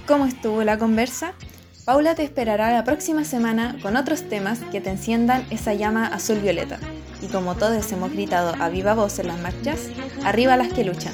¿Cómo 0.05 0.25
estuvo 0.25 0.63
la 0.65 0.77
conversa? 0.77 1.33
Paula 1.85 2.13
te 2.13 2.23
esperará 2.23 2.71
la 2.71 2.83
próxima 2.83 3.23
semana 3.23 3.75
con 3.81 3.97
otros 3.97 4.29
temas 4.29 4.59
que 4.71 4.81
te 4.81 4.91
enciendan 4.91 5.45
esa 5.49 5.73
llama 5.73 6.05
azul 6.05 6.39
violeta. 6.39 6.79
Y 7.21 7.27
como 7.27 7.55
todos 7.55 7.91
hemos 7.91 8.11
gritado 8.11 8.53
a 8.61 8.69
viva 8.69 8.93
voz 8.93 9.17
en 9.17 9.27
las 9.27 9.39
marchas, 9.39 9.89
arriba 10.23 10.57
las 10.57 10.71
que 10.71 10.83
luchan. 10.83 11.13